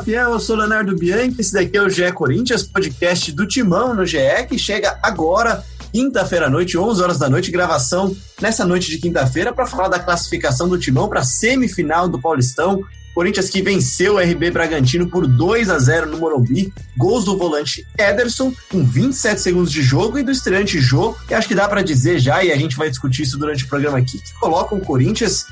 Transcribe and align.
fiel, 0.00 0.32
eu 0.32 0.40
sou 0.40 0.56
Leonardo 0.56 0.96
Bianchi, 0.96 1.40
esse 1.40 1.52
daqui 1.52 1.76
é 1.76 1.82
o 1.82 1.88
GE 1.88 2.10
Corinthians, 2.12 2.62
podcast 2.62 3.32
do 3.32 3.46
Timão 3.46 3.94
no 3.94 4.04
GE, 4.04 4.18
que 4.48 4.58
chega 4.58 4.98
agora, 5.02 5.64
quinta-feira 5.92 6.46
à 6.46 6.50
noite, 6.50 6.76
11 6.76 7.02
horas 7.02 7.18
da 7.18 7.28
noite, 7.28 7.50
gravação 7.50 8.14
nessa 8.40 8.64
noite 8.64 8.90
de 8.90 8.98
quinta-feira 8.98 9.52
para 9.52 9.66
falar 9.66 9.88
da 9.88 9.98
classificação 9.98 10.68
do 10.68 10.78
Timão 10.78 11.08
para 11.08 11.22
semifinal 11.22 12.08
do 12.08 12.20
Paulistão. 12.20 12.82
Corinthians 13.14 13.48
que 13.48 13.62
venceu 13.62 14.16
o 14.16 14.18
RB 14.18 14.50
Bragantino 14.50 15.08
por 15.08 15.26
2 15.26 15.70
a 15.70 15.78
0 15.78 16.10
no 16.10 16.18
Morumbi. 16.18 16.70
Gols 16.98 17.24
do 17.24 17.38
volante 17.38 17.86
Ederson, 17.98 18.52
com 18.70 18.84
27 18.84 19.40
segundos 19.40 19.72
de 19.72 19.80
jogo, 19.80 20.18
e 20.18 20.22
do 20.22 20.30
estreante 20.30 20.78
Jô, 20.80 21.14
que 21.26 21.32
acho 21.32 21.48
que 21.48 21.54
dá 21.54 21.66
para 21.66 21.82
dizer 21.82 22.18
já, 22.18 22.44
e 22.44 22.52
a 22.52 22.56
gente 22.56 22.76
vai 22.76 22.90
discutir 22.90 23.22
isso 23.22 23.38
durante 23.38 23.64
o 23.64 23.68
programa 23.68 23.96
aqui, 23.96 24.18
que 24.18 24.34
colocam 24.38 24.76
o 24.76 24.82
Corinthians 24.82 25.46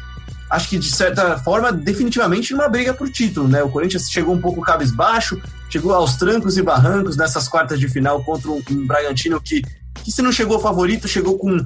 acho 0.55 0.69
que 0.69 0.79
de 0.79 0.91
certa 0.91 1.37
forma, 1.39 1.73
definitivamente 1.73 2.53
numa 2.53 2.69
briga 2.69 2.95
por 2.95 3.11
título, 3.11 3.49
né? 3.49 3.63
O 3.63 3.69
Corinthians 3.69 4.09
chegou 4.09 4.35
um 4.35 4.41
pouco 4.41 4.61
cabisbaixo, 4.61 5.41
chegou 5.69 5.93
aos 5.93 6.15
trancos 6.15 6.57
e 6.57 6.63
barrancos 6.63 7.17
nessas 7.17 7.49
quartas 7.49 7.81
de 7.81 7.89
final 7.89 8.23
contra 8.23 8.51
um, 8.51 8.63
um 8.71 8.87
Bragantino 8.87 9.41
que, 9.41 9.63
que 10.05 10.13
se 10.13 10.23
não 10.23 10.31
chegou 10.31 10.61
favorito, 10.61 11.09
chegou 11.09 11.37
com 11.37 11.59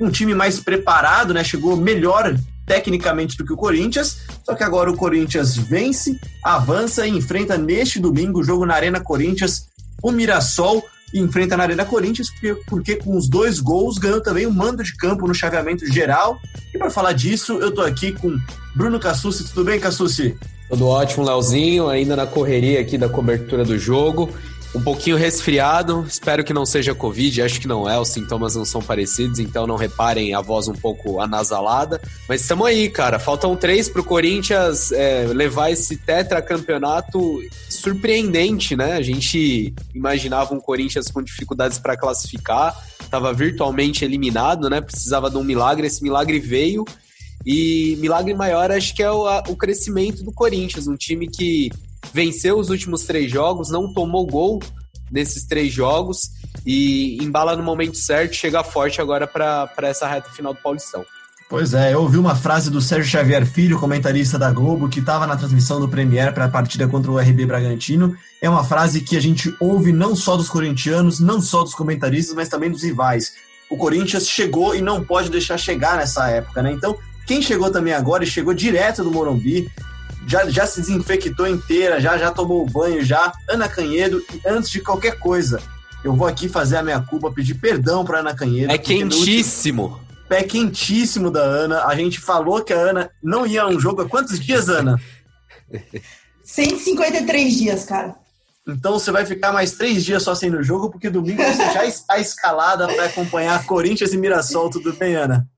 um 0.00 0.10
time 0.10 0.34
mais 0.34 0.58
preparado, 0.58 1.32
né? 1.32 1.44
Chegou 1.44 1.76
melhor 1.76 2.36
tecnicamente 2.66 3.36
do 3.36 3.44
que 3.44 3.52
o 3.52 3.56
Corinthians, 3.56 4.22
só 4.44 4.54
que 4.56 4.64
agora 4.64 4.90
o 4.90 4.96
Corinthians 4.96 5.56
vence, 5.56 6.18
avança 6.42 7.06
e 7.06 7.10
enfrenta 7.10 7.56
neste 7.56 8.00
domingo 8.00 8.40
o 8.40 8.44
jogo 8.44 8.66
na 8.66 8.74
Arena 8.74 9.00
Corinthians, 9.00 9.68
o 10.02 10.10
Mirassol, 10.10 10.82
enfrenta 11.20 11.56
na 11.56 11.64
Arena 11.64 11.84
Corinthians, 11.84 12.30
porque, 12.30 12.54
porque 12.66 12.96
com 12.96 13.16
os 13.16 13.28
dois 13.28 13.60
gols 13.60 13.98
ganhou 13.98 14.20
também 14.20 14.46
o 14.46 14.50
um 14.50 14.52
mando 14.52 14.82
de 14.82 14.96
campo 14.96 15.26
no 15.26 15.34
chaveamento 15.34 15.86
geral. 15.92 16.40
E 16.74 16.78
para 16.78 16.90
falar 16.90 17.12
disso, 17.12 17.54
eu 17.54 17.72
tô 17.72 17.82
aqui 17.82 18.12
com 18.12 18.38
Bruno 18.74 18.98
Cassucci. 18.98 19.44
Tudo 19.44 19.64
bem, 19.64 19.78
Cassucci? 19.78 20.36
Tudo 20.68 20.86
ótimo, 20.86 21.24
Leozinho. 21.24 21.88
Ainda 21.88 22.16
na 22.16 22.26
correria 22.26 22.80
aqui 22.80 22.96
da 22.96 23.08
cobertura 23.08 23.64
do 23.64 23.78
jogo 23.78 24.30
um 24.74 24.80
pouquinho 24.80 25.16
resfriado, 25.16 26.04
espero 26.08 26.42
que 26.42 26.52
não 26.52 26.64
seja 26.64 26.94
Covid, 26.94 27.42
acho 27.42 27.60
que 27.60 27.68
não 27.68 27.88
é, 27.88 27.98
os 27.98 28.08
sintomas 28.08 28.56
não 28.56 28.64
são 28.64 28.80
parecidos, 28.80 29.38
então 29.38 29.66
não 29.66 29.76
reparem 29.76 30.34
a 30.34 30.40
voz 30.40 30.66
um 30.66 30.72
pouco 30.72 31.20
anasalada. 31.20 32.00
Mas 32.26 32.40
estamos 32.40 32.66
aí, 32.66 32.88
cara, 32.88 33.18
faltam 33.18 33.54
três 33.54 33.88
para 33.88 34.00
o 34.00 34.04
Corinthians 34.04 34.90
é, 34.90 35.26
levar 35.26 35.70
esse 35.70 35.98
tetracampeonato 35.98 37.40
surpreendente, 37.68 38.74
né? 38.74 38.94
A 38.94 39.02
gente 39.02 39.74
imaginava 39.94 40.54
um 40.54 40.60
Corinthians 40.60 41.08
com 41.08 41.22
dificuldades 41.22 41.78
para 41.78 41.96
classificar, 41.96 42.74
estava 43.00 43.32
virtualmente 43.34 44.06
eliminado, 44.06 44.70
né? 44.70 44.80
Precisava 44.80 45.30
de 45.30 45.36
um 45.36 45.44
milagre, 45.44 45.86
esse 45.86 46.02
milagre 46.02 46.38
veio. 46.38 46.84
E 47.44 47.96
milagre 48.00 48.32
maior 48.34 48.70
acho 48.70 48.94
que 48.94 49.02
é 49.02 49.10
o, 49.10 49.26
o 49.48 49.56
crescimento 49.56 50.22
do 50.22 50.32
Corinthians, 50.32 50.86
um 50.86 50.96
time 50.96 51.28
que 51.28 51.70
venceu 52.12 52.58
os 52.58 52.70
últimos 52.70 53.02
três 53.04 53.30
jogos, 53.30 53.70
não 53.70 53.92
tomou 53.92 54.26
gol 54.26 54.60
nesses 55.10 55.44
três 55.46 55.72
jogos 55.72 56.30
e 56.64 57.18
embala 57.22 57.56
no 57.56 57.62
momento 57.62 57.96
certo, 57.96 58.34
chega 58.34 58.64
forte 58.64 59.00
agora 59.00 59.26
para 59.26 59.70
essa 59.82 60.06
reta 60.06 60.30
final 60.30 60.54
do 60.54 60.60
Paulistão. 60.60 61.04
Pois 61.52 61.74
é, 61.74 61.92
eu 61.92 62.00
ouvi 62.00 62.16
uma 62.16 62.34
frase 62.34 62.70
do 62.70 62.80
Sérgio 62.80 63.10
Xavier 63.10 63.44
Filho, 63.44 63.78
comentarista 63.78 64.38
da 64.38 64.50
Globo, 64.50 64.88
que 64.88 65.00
estava 65.00 65.26
na 65.26 65.36
transmissão 65.36 65.78
do 65.78 65.86
Premier 65.86 66.32
para 66.32 66.46
a 66.46 66.48
partida 66.48 66.88
contra 66.88 67.10
o 67.10 67.18
RB 67.18 67.44
Bragantino. 67.44 68.16
É 68.40 68.48
uma 68.48 68.64
frase 68.64 69.02
que 69.02 69.18
a 69.18 69.20
gente 69.20 69.54
ouve 69.60 69.92
não 69.92 70.16
só 70.16 70.34
dos 70.34 70.48
corintianos, 70.48 71.20
não 71.20 71.42
só 71.42 71.62
dos 71.62 71.74
comentaristas, 71.74 72.34
mas 72.34 72.48
também 72.48 72.70
dos 72.70 72.82
rivais. 72.82 73.34
O 73.68 73.76
Corinthians 73.76 74.26
chegou 74.26 74.74
e 74.74 74.80
não 74.80 75.04
pode 75.04 75.28
deixar 75.28 75.58
chegar 75.58 75.98
nessa 75.98 76.26
época, 76.30 76.62
né? 76.62 76.72
Então, 76.72 76.96
quem 77.26 77.42
chegou 77.42 77.70
também 77.70 77.92
agora 77.92 78.24
e 78.24 78.26
chegou 78.26 78.54
direto 78.54 79.04
do 79.04 79.10
Morumbi, 79.10 79.70
já, 80.26 80.48
já 80.48 80.66
se 80.66 80.80
desinfectou 80.80 81.46
inteira, 81.46 82.00
já, 82.00 82.16
já 82.16 82.30
tomou 82.30 82.66
banho, 82.66 83.04
já. 83.04 83.32
Ana 83.48 83.68
Canhedo, 83.68 84.22
e 84.32 84.40
antes 84.46 84.70
de 84.70 84.80
qualquer 84.80 85.18
coisa, 85.18 85.60
eu 86.04 86.14
vou 86.14 86.26
aqui 86.26 86.48
fazer 86.48 86.76
a 86.76 86.82
minha 86.82 87.00
culpa, 87.00 87.30
pedir 87.30 87.54
perdão 87.54 88.04
para 88.04 88.20
Ana 88.20 88.34
Canhedo. 88.34 88.72
É 88.72 88.78
quentíssimo. 88.78 90.00
Pé 90.28 90.42
quentíssimo 90.42 91.30
da 91.30 91.42
Ana. 91.42 91.84
A 91.84 91.94
gente 91.94 92.20
falou 92.20 92.62
que 92.62 92.72
a 92.72 92.78
Ana 92.78 93.10
não 93.22 93.46
ia 93.46 93.62
a 93.62 93.68
um 93.68 93.78
jogo 93.78 94.02
há 94.02 94.08
quantos 94.08 94.40
dias, 94.40 94.68
Ana? 94.68 95.00
153 96.42 97.54
dias, 97.54 97.84
cara. 97.84 98.16
Então 98.66 98.92
você 98.92 99.10
vai 99.10 99.26
ficar 99.26 99.52
mais 99.52 99.72
três 99.72 100.04
dias 100.04 100.22
só 100.22 100.34
sem 100.34 100.48
no 100.48 100.62
jogo, 100.62 100.90
porque 100.90 101.10
domingo 101.10 101.42
você 101.42 101.64
já 101.72 101.84
está 101.84 102.18
escalada 102.18 102.86
para 102.86 103.06
acompanhar 103.06 103.66
Corinthians 103.66 104.12
e 104.12 104.16
Mirassol. 104.16 104.70
Tudo 104.70 104.92
bem, 104.92 105.16
Ana? 105.16 105.48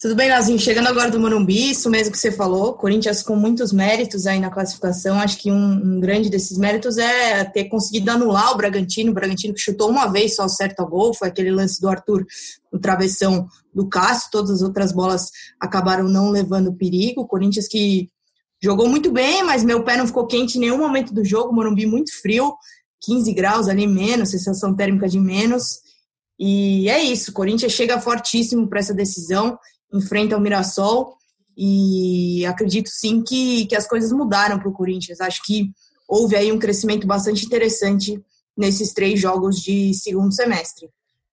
Tudo 0.00 0.14
bem, 0.14 0.28
Nazinho? 0.28 0.60
Chegando 0.60 0.86
agora 0.86 1.10
do 1.10 1.18
Morumbi, 1.18 1.72
isso 1.72 1.90
mesmo 1.90 2.12
que 2.12 2.18
você 2.18 2.30
falou, 2.30 2.74
Corinthians 2.74 3.20
com 3.20 3.34
muitos 3.34 3.72
méritos 3.72 4.28
aí 4.28 4.38
na 4.38 4.48
classificação. 4.48 5.18
Acho 5.18 5.36
que 5.36 5.50
um, 5.50 5.72
um, 5.72 5.98
grande 5.98 6.30
desses 6.30 6.56
méritos 6.56 6.98
é 6.98 7.42
ter 7.42 7.64
conseguido 7.64 8.08
anular 8.12 8.52
o 8.52 8.56
Bragantino. 8.56 9.10
O 9.10 9.14
Bragantino 9.14 9.52
que 9.52 9.60
chutou 9.60 9.90
uma 9.90 10.06
vez 10.06 10.36
só 10.36 10.46
certo 10.46 10.86
gol, 10.86 11.12
foi 11.12 11.26
aquele 11.26 11.50
lance 11.50 11.80
do 11.80 11.88
Arthur 11.88 12.24
no 12.72 12.78
travessão 12.78 13.48
do 13.74 13.88
Cássio. 13.88 14.30
Todas 14.30 14.52
as 14.52 14.62
outras 14.62 14.92
bolas 14.92 15.32
acabaram 15.58 16.04
não 16.04 16.30
levando 16.30 16.72
perigo. 16.72 17.26
Corinthians 17.26 17.66
que 17.66 18.08
jogou 18.62 18.88
muito 18.88 19.10
bem, 19.10 19.42
mas 19.42 19.64
meu 19.64 19.82
pé 19.82 19.96
não 19.96 20.06
ficou 20.06 20.28
quente 20.28 20.58
em 20.58 20.60
nenhum 20.60 20.78
momento 20.78 21.12
do 21.12 21.24
jogo. 21.24 21.52
Morumbi 21.52 21.86
muito 21.86 22.12
frio, 22.22 22.54
15 23.02 23.34
graus 23.34 23.66
ali 23.66 23.84
menos, 23.84 24.30
sensação 24.30 24.76
térmica 24.76 25.08
de 25.08 25.18
menos. 25.18 25.80
E 26.38 26.88
é 26.88 27.02
isso, 27.02 27.32
Corinthians 27.32 27.72
chega 27.72 28.00
fortíssimo 28.00 28.68
para 28.68 28.78
essa 28.78 28.94
decisão 28.94 29.58
enfrenta 29.92 30.36
o 30.36 30.40
Mirassol 30.40 31.16
e 31.56 32.46
acredito 32.46 32.88
sim 32.88 33.22
que, 33.22 33.66
que 33.66 33.74
as 33.74 33.86
coisas 33.86 34.12
mudaram 34.12 34.58
para 34.58 34.68
o 34.68 34.72
Corinthians. 34.72 35.20
Acho 35.20 35.42
que 35.44 35.70
houve 36.08 36.36
aí 36.36 36.52
um 36.52 36.58
crescimento 36.58 37.06
bastante 37.06 37.44
interessante 37.44 38.22
nesses 38.56 38.92
três 38.92 39.20
jogos 39.20 39.60
de 39.60 39.92
segundo 39.94 40.32
semestre. 40.32 40.88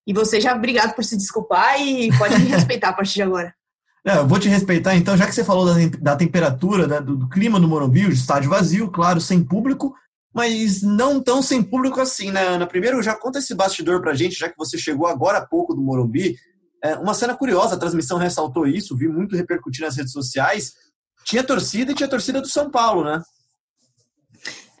E 0.06 0.12
você 0.12 0.40
já 0.40 0.54
obrigado 0.54 0.94
por 0.94 1.04
se 1.04 1.16
desculpar 1.16 1.80
e 1.80 2.16
pode 2.16 2.38
me 2.38 2.46
respeitar 2.50 2.90
a 2.90 2.92
partir 2.92 3.14
de 3.14 3.22
agora. 3.22 3.54
É, 4.04 4.18
eu 4.18 4.26
vou 4.26 4.38
te 4.38 4.48
respeitar, 4.48 4.94
então, 4.94 5.16
já 5.16 5.26
que 5.26 5.34
você 5.34 5.42
falou 5.42 5.66
da, 5.66 5.74
da 6.00 6.16
temperatura, 6.16 6.86
né, 6.86 7.00
do, 7.00 7.16
do, 7.16 7.28
clima 7.28 7.58
no 7.58 7.66
Morumbi, 7.66 8.06
o 8.06 8.12
estádio 8.12 8.50
vazio, 8.50 8.88
claro, 8.88 9.20
sem 9.20 9.42
público, 9.42 9.92
mas 10.32 10.80
não 10.80 11.20
tão 11.20 11.42
sem 11.42 11.60
público 11.60 12.00
assim, 12.00 12.30
né, 12.30 12.46
Ana? 12.46 12.68
Primeiro, 12.68 13.02
já 13.02 13.16
conta 13.16 13.40
esse 13.40 13.52
bastidor 13.52 14.00
pra 14.00 14.14
gente, 14.14 14.38
já 14.38 14.48
que 14.48 14.56
você 14.56 14.78
chegou 14.78 15.08
agora 15.08 15.38
há 15.38 15.44
pouco 15.44 15.74
do 15.74 15.82
Morumbi, 15.82 16.36
uma 17.00 17.14
cena 17.14 17.36
curiosa, 17.36 17.74
a 17.74 17.78
transmissão 17.78 18.18
ressaltou 18.18 18.66
isso, 18.66 18.96
vi 18.96 19.08
muito 19.08 19.36
repercutir 19.36 19.84
nas 19.84 19.96
redes 19.96 20.12
sociais. 20.12 20.74
Tinha 21.24 21.42
torcida 21.42 21.92
e 21.92 21.94
tinha 21.94 22.08
torcida 22.08 22.40
do 22.40 22.48
São 22.48 22.70
Paulo, 22.70 23.04
né? 23.04 23.22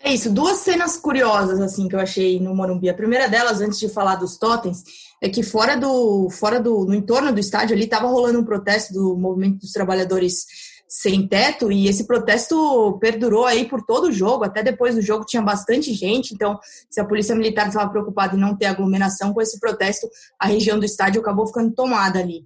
É 0.02 0.12
isso, 0.12 0.30
duas 0.30 0.58
cenas 0.58 0.96
curiosas 0.96 1.60
assim 1.60 1.88
que 1.88 1.96
eu 1.96 2.00
achei 2.00 2.38
no 2.38 2.54
Morumbi. 2.54 2.88
A 2.88 2.94
primeira 2.94 3.28
delas, 3.28 3.60
antes 3.60 3.78
de 3.78 3.88
falar 3.88 4.14
dos 4.14 4.38
totens, 4.38 4.84
é 5.20 5.28
que 5.28 5.42
fora 5.42 5.76
do 5.76 6.30
fora 6.30 6.60
do 6.60 6.84
no 6.84 6.94
entorno 6.94 7.32
do 7.32 7.40
estádio 7.40 7.74
ali 7.74 7.86
estava 7.86 8.06
rolando 8.06 8.38
um 8.38 8.44
protesto 8.44 8.92
do 8.92 9.16
movimento 9.16 9.58
dos 9.60 9.72
trabalhadores 9.72 10.46
sem 10.88 11.26
teto 11.26 11.70
e 11.72 11.88
esse 11.88 12.06
protesto 12.06 12.96
perdurou 13.00 13.44
aí 13.44 13.68
por 13.68 13.82
todo 13.82 14.04
o 14.04 14.12
jogo, 14.12 14.44
até 14.44 14.62
depois 14.62 14.94
do 14.94 15.02
jogo 15.02 15.24
tinha 15.26 15.42
bastante 15.42 15.92
gente, 15.92 16.32
então 16.32 16.58
se 16.88 17.00
a 17.00 17.04
polícia 17.04 17.34
militar 17.34 17.68
estava 17.68 17.90
preocupada 17.90 18.36
em 18.36 18.40
não 18.40 18.56
ter 18.56 18.66
aglomeração 18.66 19.32
com 19.32 19.42
esse 19.42 19.58
protesto, 19.58 20.08
a 20.38 20.46
região 20.46 20.78
do 20.78 20.84
estádio 20.84 21.20
acabou 21.20 21.46
ficando 21.46 21.74
tomada 21.74 22.18
ali. 22.20 22.44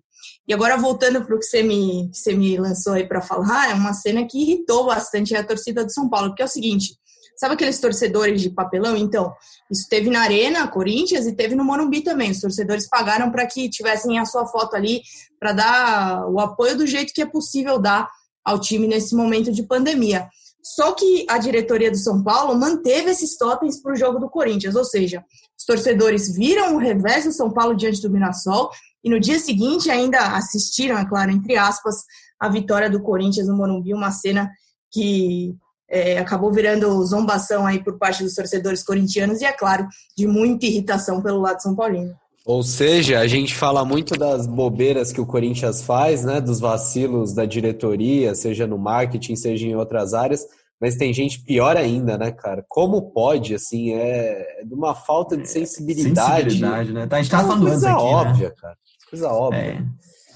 E 0.48 0.54
agora 0.54 0.76
voltando 0.76 1.24
para 1.24 1.34
o 1.34 1.38
que 1.38 1.44
você 1.44 1.62
me, 1.62 2.08
que 2.10 2.18
você 2.18 2.34
me 2.34 2.56
lançou 2.56 2.94
aí 2.94 3.06
para 3.06 3.20
falar, 3.20 3.70
é 3.70 3.74
uma 3.74 3.92
cena 3.92 4.26
que 4.26 4.40
irritou 4.40 4.86
bastante 4.86 5.34
a 5.36 5.44
torcida 5.44 5.84
do 5.84 5.92
São 5.92 6.08
Paulo, 6.08 6.28
porque 6.28 6.42
é 6.42 6.46
o 6.46 6.48
seguinte, 6.48 6.94
sabe 7.36 7.54
aqueles 7.54 7.78
torcedores 7.78 8.42
de 8.42 8.50
papelão? 8.50 8.96
Então, 8.96 9.32
isso 9.70 9.86
teve 9.88 10.10
na 10.10 10.20
Arena, 10.20 10.68
Corinthians, 10.68 11.26
e 11.26 11.34
teve 11.34 11.54
no 11.54 11.64
Morumbi 11.64 12.02
também. 12.02 12.30
Os 12.32 12.40
torcedores 12.40 12.88
pagaram 12.88 13.30
para 13.30 13.46
que 13.46 13.70
tivessem 13.70 14.18
a 14.18 14.26
sua 14.26 14.46
foto 14.46 14.76
ali, 14.76 15.00
para 15.38 15.52
dar 15.52 16.26
o 16.28 16.38
apoio 16.40 16.76
do 16.76 16.86
jeito 16.86 17.14
que 17.14 17.22
é 17.22 17.26
possível 17.26 17.78
dar 17.78 18.10
ao 18.44 18.58
time 18.58 18.86
nesse 18.86 19.14
momento 19.14 19.52
de 19.52 19.62
pandemia. 19.62 20.28
Só 20.62 20.92
que 20.92 21.26
a 21.28 21.38
diretoria 21.38 21.90
do 21.90 21.96
São 21.96 22.22
Paulo 22.22 22.58
manteve 22.58 23.10
esses 23.10 23.36
totens 23.36 23.80
para 23.80 23.92
o 23.92 23.96
jogo 23.96 24.18
do 24.18 24.28
Corinthians, 24.28 24.76
ou 24.76 24.84
seja, 24.84 25.24
os 25.58 25.64
torcedores 25.64 26.34
viram 26.34 26.76
o 26.76 26.78
revés 26.78 27.24
do 27.24 27.32
São 27.32 27.50
Paulo 27.50 27.74
diante 27.74 28.02
do 28.02 28.10
Mirassol 28.10 28.70
e 29.02 29.08
no 29.08 29.18
dia 29.18 29.38
seguinte 29.38 29.90
ainda 29.90 30.36
assistiram, 30.36 30.98
é 30.98 31.08
claro, 31.08 31.30
entre 31.30 31.56
aspas, 31.56 31.96
a 32.38 32.48
vitória 32.48 32.90
do 32.90 33.02
Corinthians 33.02 33.48
no 33.48 33.56
Morumbi, 33.56 33.94
uma 33.94 34.10
cena 34.10 34.50
que 34.90 35.54
é, 35.88 36.18
acabou 36.18 36.52
virando 36.52 37.04
zombação 37.04 37.66
aí 37.66 37.82
por 37.82 37.98
parte 37.98 38.22
dos 38.22 38.34
torcedores 38.34 38.82
corintianos 38.82 39.40
e, 39.40 39.44
é 39.44 39.52
claro, 39.52 39.86
de 40.16 40.26
muita 40.26 40.66
irritação 40.66 41.22
pelo 41.22 41.40
lado 41.40 41.62
São 41.62 41.74
Paulino. 41.74 42.14
Ou 42.44 42.62
seja, 42.62 43.20
a 43.20 43.26
gente 43.26 43.54
fala 43.54 43.84
muito 43.84 44.14
das 44.18 44.46
bobeiras 44.46 45.12
que 45.12 45.20
o 45.20 45.26
Corinthians 45.26 45.82
faz, 45.82 46.24
né? 46.24 46.40
Dos 46.40 46.58
vacilos 46.58 47.34
da 47.34 47.44
diretoria, 47.44 48.34
seja 48.34 48.66
no 48.66 48.78
marketing, 48.78 49.36
seja 49.36 49.66
em 49.66 49.76
outras 49.76 50.14
áreas, 50.14 50.46
mas 50.80 50.96
tem 50.96 51.12
gente 51.12 51.40
pior 51.40 51.76
ainda, 51.76 52.16
né, 52.16 52.32
cara? 52.32 52.64
Como 52.66 53.10
pode, 53.12 53.54
assim, 53.54 53.92
é 53.92 54.62
de 54.64 54.72
uma 54.72 54.94
falta 54.94 55.36
de 55.36 55.48
sensibilidade. 55.48 56.44
Sensibilidade, 56.44 56.92
né? 56.92 57.06
Tá, 57.06 57.16
a 57.16 57.22
gente 57.22 57.30
tava 57.30 57.48
falando 57.48 57.66
antes 57.68 57.84
aqui, 57.84 58.02
óbvia, 58.02 58.48
né? 58.48 58.54
cara. 58.58 58.76
Coisa 59.10 59.28
óbvia. 59.28 59.60
É. 59.60 59.84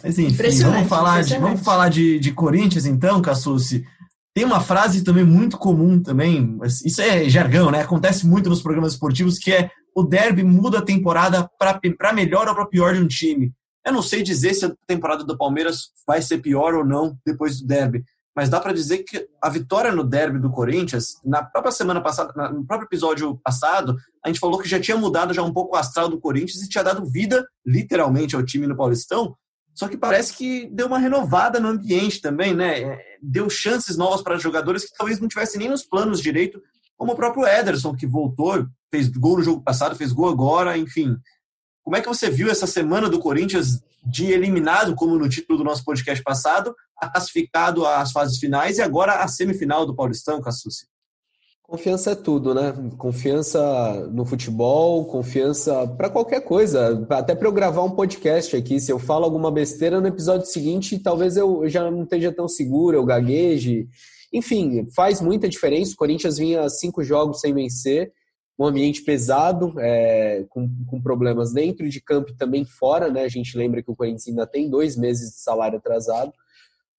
Mas 0.02 0.18
enfim, 0.18 0.62
vamos 0.62 0.88
falar, 0.88 1.22
de, 1.22 1.38
vamos 1.38 1.60
falar 1.62 1.88
de, 1.88 2.18
de 2.18 2.32
Corinthians 2.32 2.84
então, 2.84 3.22
Cassucci. 3.22 3.86
Tem 4.34 4.44
uma 4.44 4.60
frase 4.60 5.02
também 5.02 5.24
muito 5.24 5.56
comum 5.56 6.02
também, 6.02 6.58
isso 6.84 7.00
é 7.00 7.26
jargão, 7.28 7.70
né? 7.70 7.80
Acontece 7.80 8.26
muito 8.26 8.50
nos 8.50 8.60
programas 8.60 8.92
esportivos, 8.92 9.38
que 9.38 9.52
é 9.52 9.70
o 9.94 10.02
derby 10.02 10.42
muda 10.42 10.78
a 10.78 10.84
temporada 10.84 11.48
para 11.58 12.12
melhor 12.12 12.48
ou 12.48 12.54
para 12.54 12.66
pior 12.66 12.94
de 12.94 13.00
um 13.00 13.06
time. 13.06 13.52
Eu 13.84 13.92
não 13.92 14.02
sei 14.02 14.22
dizer 14.22 14.54
se 14.54 14.64
a 14.64 14.74
temporada 14.86 15.24
do 15.24 15.36
Palmeiras 15.36 15.90
vai 16.06 16.22
ser 16.22 16.38
pior 16.38 16.74
ou 16.74 16.84
não 16.84 17.18
depois 17.24 17.60
do 17.60 17.66
derby, 17.66 18.02
mas 18.34 18.48
dá 18.48 18.58
para 18.58 18.72
dizer 18.72 19.04
que 19.04 19.28
a 19.40 19.48
vitória 19.48 19.92
no 19.92 20.02
derby 20.02 20.40
do 20.40 20.50
Corinthians, 20.50 21.20
na 21.24 21.42
própria 21.44 21.70
semana 21.70 22.00
passada, 22.00 22.32
no 22.50 22.66
próprio 22.66 22.86
episódio 22.86 23.38
passado, 23.44 23.96
a 24.24 24.28
gente 24.28 24.40
falou 24.40 24.58
que 24.58 24.68
já 24.68 24.80
tinha 24.80 24.96
mudado 24.96 25.32
já 25.32 25.42
um 25.42 25.52
pouco 25.52 25.76
o 25.76 25.78
astral 25.78 26.08
do 26.08 26.18
Corinthians 26.18 26.62
e 26.62 26.68
tinha 26.68 26.82
dado 26.82 27.06
vida, 27.06 27.46
literalmente, 27.64 28.34
ao 28.34 28.42
time 28.42 28.66
no 28.66 28.76
Paulistão. 28.76 29.36
Só 29.72 29.86
que 29.86 29.96
parece 29.96 30.34
que 30.34 30.68
deu 30.72 30.86
uma 30.86 30.98
renovada 30.98 31.60
no 31.60 31.68
ambiente 31.68 32.20
também, 32.20 32.54
né? 32.54 32.80
É, 32.80 32.98
deu 33.22 33.48
chances 33.50 33.96
novas 33.96 34.22
para 34.22 34.38
jogadores 34.38 34.84
que 34.84 34.96
talvez 34.96 35.20
não 35.20 35.28
tivessem 35.28 35.60
nem 35.60 35.68
nos 35.68 35.84
planos 35.84 36.20
direito, 36.20 36.60
como 36.96 37.12
o 37.12 37.16
próprio 37.16 37.46
Ederson, 37.46 37.94
que 37.94 38.06
voltou, 38.06 38.66
fez 38.94 39.08
gol 39.08 39.38
no 39.38 39.42
jogo 39.42 39.60
passado, 39.60 39.96
fez 39.96 40.12
gol 40.12 40.28
agora, 40.28 40.78
enfim. 40.78 41.16
Como 41.82 41.96
é 41.96 42.00
que 42.00 42.06
você 42.06 42.30
viu 42.30 42.48
essa 42.48 42.66
semana 42.66 43.08
do 43.08 43.18
Corinthians 43.18 43.82
de 44.06 44.26
eliminado, 44.26 44.94
como 44.94 45.18
no 45.18 45.28
título 45.28 45.58
do 45.58 45.64
nosso 45.64 45.84
podcast 45.84 46.22
passado, 46.22 46.72
a 46.96 47.08
classificado 47.08 47.84
às 47.84 48.12
fases 48.12 48.38
finais 48.38 48.78
e 48.78 48.82
agora 48.82 49.16
a 49.16 49.26
semifinal 49.26 49.84
do 49.84 49.96
Paulistão, 49.96 50.40
Cassucci? 50.40 50.86
Confiança 51.62 52.12
é 52.12 52.14
tudo, 52.14 52.54
né? 52.54 52.72
Confiança 52.96 54.06
no 54.12 54.24
futebol, 54.24 55.06
confiança 55.06 55.88
para 55.96 56.10
qualquer 56.10 56.42
coisa. 56.42 57.04
Até 57.10 57.34
para 57.34 57.48
eu 57.48 57.52
gravar 57.52 57.82
um 57.82 57.90
podcast 57.90 58.54
aqui, 58.54 58.78
se 58.78 58.92
eu 58.92 58.98
falo 58.98 59.24
alguma 59.24 59.50
besteira 59.50 60.00
no 60.00 60.06
episódio 60.06 60.46
seguinte, 60.46 60.98
talvez 60.98 61.36
eu 61.36 61.68
já 61.68 61.90
não 61.90 62.04
esteja 62.04 62.30
tão 62.30 62.46
seguro, 62.46 62.96
eu 62.96 63.04
gagueje. 63.04 63.88
Enfim, 64.32 64.86
faz 64.94 65.20
muita 65.20 65.48
diferença. 65.48 65.94
O 65.94 65.96
Corinthians 65.96 66.36
vinha 66.36 66.68
cinco 66.68 67.02
jogos 67.02 67.40
sem 67.40 67.52
vencer, 67.54 68.12
um 68.58 68.66
ambiente 68.66 69.02
pesado, 69.02 69.74
é, 69.78 70.44
com, 70.48 70.68
com 70.86 71.02
problemas 71.02 71.52
dentro 71.52 71.88
de 71.88 72.00
campo 72.00 72.30
e 72.30 72.36
também 72.36 72.64
fora, 72.64 73.10
né? 73.10 73.22
A 73.22 73.28
gente 73.28 73.56
lembra 73.56 73.82
que 73.82 73.90
o 73.90 73.96
Corinthians 73.96 74.28
ainda 74.28 74.46
tem 74.46 74.70
dois 74.70 74.96
meses 74.96 75.32
de 75.32 75.40
salário 75.40 75.78
atrasado. 75.78 76.32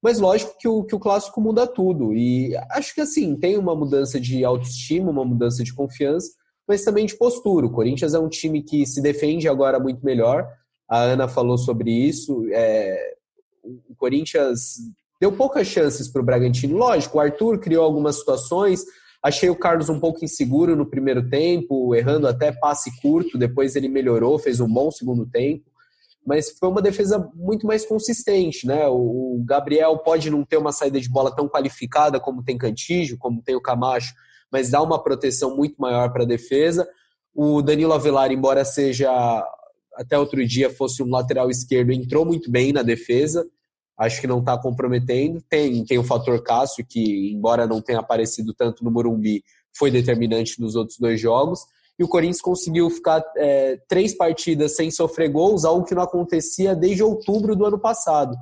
Mas 0.01 0.19
lógico 0.19 0.55
que 0.59 0.67
o, 0.67 0.83
que 0.83 0.93
o 0.93 0.99
clássico 0.99 1.41
muda 1.41 1.65
tudo. 1.65 2.13
E 2.13 2.55
acho 2.71 2.93
que 2.93 3.01
assim, 3.01 3.35
tem 3.35 3.57
uma 3.57 3.75
mudança 3.75 4.19
de 4.19 4.43
autoestima, 4.43 5.09
uma 5.09 5.25
mudança 5.25 5.63
de 5.63 5.73
confiança, 5.73 6.31
mas 6.67 6.83
também 6.83 7.05
de 7.05 7.17
postura. 7.17 7.65
O 7.65 7.71
Corinthians 7.71 8.13
é 8.13 8.19
um 8.19 8.29
time 8.29 8.61
que 8.61 8.85
se 8.85 9.01
defende 9.01 9.47
agora 9.47 9.79
muito 9.79 10.05
melhor. 10.05 10.47
A 10.87 11.01
Ana 11.01 11.27
falou 11.27 11.57
sobre 11.57 11.89
isso. 11.89 12.45
É, 12.51 13.15
o 13.63 13.95
Corinthians 13.95 14.75
deu 15.19 15.31
poucas 15.31 15.67
chances 15.67 16.07
para 16.07 16.21
o 16.21 16.25
Bragantino. 16.25 16.77
Lógico, 16.77 17.17
o 17.17 17.21
Arthur 17.21 17.59
criou 17.59 17.83
algumas 17.83 18.17
situações. 18.17 18.83
Achei 19.25 19.49
o 19.49 19.55
Carlos 19.55 19.89
um 19.89 19.99
pouco 19.99 20.23
inseguro 20.23 20.75
no 20.75 20.85
primeiro 20.85 21.27
tempo, 21.27 21.95
errando 21.95 22.27
até 22.27 22.51
passe 22.51 22.91
curto. 23.01 23.37
Depois 23.37 23.75
ele 23.75 23.87
melhorou, 23.87 24.37
fez 24.37 24.59
um 24.59 24.71
bom 24.71 24.91
segundo 24.91 25.25
tempo 25.25 25.65
mas 26.25 26.49
foi 26.57 26.69
uma 26.69 26.81
defesa 26.81 27.31
muito 27.35 27.67
mais 27.67 27.85
consistente, 27.85 28.65
né? 28.65 28.87
O 28.87 29.43
Gabriel 29.45 29.99
pode 29.99 30.29
não 30.31 30.43
ter 30.43 30.57
uma 30.57 30.71
saída 30.71 30.99
de 30.99 31.07
bola 31.07 31.33
tão 31.33 31.47
qualificada 31.47 32.19
como 32.19 32.43
tem 32.43 32.57
Cantígio, 32.57 33.17
como 33.17 33.43
tem 33.43 33.55
o 33.55 33.61
Camacho, 33.61 34.15
mas 34.51 34.71
dá 34.71 34.81
uma 34.81 35.01
proteção 35.01 35.55
muito 35.55 35.75
maior 35.79 36.11
para 36.11 36.23
a 36.23 36.27
defesa. 36.27 36.87
O 37.33 37.61
Danilo 37.61 37.93
Avelar, 37.93 38.31
embora 38.31 38.65
seja 38.65 39.11
até 39.93 40.17
outro 40.17 40.45
dia 40.45 40.69
fosse 40.69 41.03
um 41.03 41.09
lateral 41.09 41.49
esquerdo, 41.49 41.91
entrou 41.91 42.25
muito 42.25 42.49
bem 42.49 42.73
na 42.73 42.81
defesa. 42.81 43.45
Acho 43.97 44.19
que 44.19 44.27
não 44.27 44.39
está 44.39 44.57
comprometendo. 44.57 45.41
Tem, 45.49 45.85
tem 45.85 45.97
o 45.97 46.03
fator 46.03 46.41
Cássio, 46.43 46.85
que, 46.85 47.31
embora 47.31 47.65
não 47.67 47.81
tenha 47.81 47.99
aparecido 47.99 48.53
tanto 48.53 48.83
no 48.83 48.91
Morumbi, 48.91 49.43
foi 49.77 49.89
determinante 49.91 50.59
nos 50.59 50.75
outros 50.75 50.97
dois 50.97 51.19
jogos 51.19 51.61
e 51.97 52.03
o 52.03 52.07
Corinthians 52.07 52.41
conseguiu 52.41 52.89
ficar 52.89 53.23
é, 53.37 53.77
três 53.87 54.15
partidas 54.15 54.75
sem 54.75 54.91
sofrer 54.91 55.29
gols, 55.29 55.63
algo 55.63 55.85
que 55.85 55.95
não 55.95 56.01
acontecia 56.01 56.75
desde 56.75 57.01
outubro 57.01 57.55
do 57.55 57.65
ano 57.65 57.79
passado. 57.79 58.35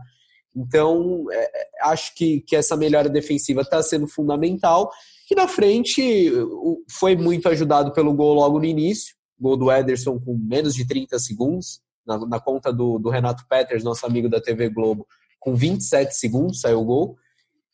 Então, 0.55 1.25
é, 1.31 1.51
acho 1.81 2.15
que, 2.15 2.41
que 2.41 2.56
essa 2.56 2.75
melhora 2.75 3.09
defensiva 3.09 3.61
está 3.61 3.81
sendo 3.81 4.07
fundamental. 4.07 4.91
E 5.29 5.35
na 5.35 5.47
frente 5.47 6.31
foi 6.89 7.15
muito 7.15 7.47
ajudado 7.47 7.94
pelo 7.94 8.13
gol 8.13 8.33
logo 8.33 8.59
no 8.59 8.65
início, 8.65 9.15
gol 9.39 9.56
do 9.56 9.71
Ederson 9.71 10.19
com 10.19 10.35
menos 10.35 10.73
de 10.73 10.85
30 10.88 11.17
segundos, 11.19 11.81
na, 12.06 12.17
na 12.25 12.39
conta 12.39 12.73
do, 12.73 12.97
do 12.97 13.09
Renato 13.09 13.45
Peters, 13.47 13.83
nosso 13.83 14.06
amigo 14.06 14.29
da 14.29 14.41
TV 14.41 14.69
Globo, 14.69 15.07
com 15.44 15.56
27 15.56 16.16
segundos 16.16 16.62
saiu 16.62 16.80
o 16.80 16.86
gol. 16.86 17.16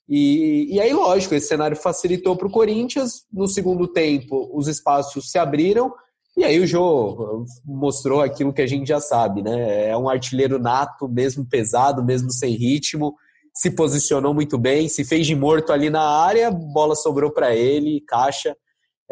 E, 0.07 0.67
e 0.73 0.81
aí, 0.81 0.91
lógico, 0.91 1.35
esse 1.35 1.47
cenário 1.47 1.77
facilitou 1.77 2.35
para 2.35 2.47
o 2.47 2.51
Corinthians. 2.51 3.25
No 3.31 3.47
segundo 3.47 3.87
tempo, 3.87 4.49
os 4.51 4.67
espaços 4.67 5.29
se 5.29 5.37
abriram. 5.37 5.93
E 6.35 6.43
aí 6.43 6.59
o 6.59 6.65
Jô 6.65 7.45
mostrou 7.63 8.21
aquilo 8.21 8.53
que 8.53 8.61
a 8.61 8.67
gente 8.67 8.87
já 8.87 8.99
sabe, 8.99 9.43
né? 9.43 9.89
É 9.89 9.97
um 9.97 10.09
artilheiro 10.09 10.57
nato, 10.57 11.07
mesmo 11.07 11.45
pesado, 11.47 12.03
mesmo 12.03 12.31
sem 12.31 12.55
ritmo. 12.55 13.13
Se 13.53 13.71
posicionou 13.71 14.33
muito 14.33 14.57
bem, 14.57 14.87
se 14.89 15.03
fez 15.03 15.27
de 15.27 15.35
morto 15.35 15.71
ali 15.71 15.89
na 15.89 16.01
área, 16.01 16.49
bola 16.49 16.95
sobrou 16.95 17.31
para 17.31 17.55
ele, 17.55 18.01
caixa. 18.07 18.55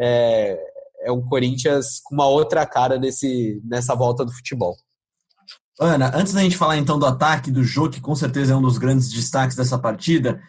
É, 0.00 0.58
é 1.02 1.12
um 1.12 1.24
Corinthians 1.24 2.00
com 2.02 2.14
uma 2.14 2.26
outra 2.26 2.66
cara 2.66 2.98
nesse, 2.98 3.60
nessa 3.64 3.94
volta 3.94 4.24
do 4.24 4.32
futebol. 4.32 4.74
Ana, 5.80 6.10
antes 6.14 6.32
da 6.32 6.42
gente 6.42 6.56
falar 6.56 6.76
então 6.76 6.98
do 6.98 7.06
ataque 7.06 7.50
do 7.50 7.62
jogo, 7.62 7.90
que 7.90 8.00
com 8.00 8.14
certeza 8.14 8.52
é 8.52 8.56
um 8.56 8.62
dos 8.62 8.78
grandes 8.78 9.10
destaques 9.10 9.56
dessa 9.56 9.78
partida, 9.78 10.40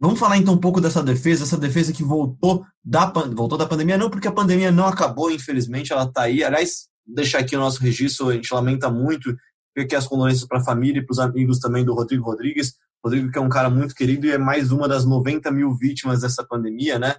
Vamos 0.00 0.20
falar 0.20 0.36
então 0.36 0.54
um 0.54 0.60
pouco 0.60 0.80
dessa 0.80 1.02
defesa, 1.02 1.42
essa 1.42 1.58
defesa 1.58 1.92
que 1.92 2.04
voltou 2.04 2.64
da, 2.84 3.06
voltou 3.06 3.58
da 3.58 3.66
pandemia, 3.66 3.98
não 3.98 4.08
porque 4.08 4.28
a 4.28 4.32
pandemia 4.32 4.70
não 4.70 4.86
acabou, 4.86 5.28
infelizmente, 5.28 5.92
ela 5.92 6.04
está 6.04 6.22
aí. 6.22 6.44
Aliás, 6.44 6.88
deixar 7.04 7.40
aqui 7.40 7.56
o 7.56 7.58
nosso 7.58 7.82
registro, 7.82 8.28
a 8.28 8.34
gente 8.34 8.52
lamenta 8.54 8.88
muito, 8.88 9.36
aqui 9.76 9.96
as 9.96 10.06
condolências 10.06 10.46
para 10.46 10.58
a 10.58 10.64
família 10.64 11.00
e 11.00 11.04
para 11.04 11.12
os 11.12 11.18
amigos 11.18 11.58
também 11.58 11.84
do 11.84 11.94
Rodrigo 11.94 12.24
Rodrigues. 12.24 12.74
Rodrigo, 13.04 13.30
que 13.30 13.38
é 13.38 13.40
um 13.40 13.48
cara 13.48 13.68
muito 13.68 13.94
querido 13.94 14.26
e 14.26 14.30
é 14.30 14.38
mais 14.38 14.70
uma 14.70 14.86
das 14.86 15.04
90 15.04 15.50
mil 15.50 15.74
vítimas 15.74 16.20
dessa 16.20 16.44
pandemia, 16.44 16.98
né? 16.98 17.16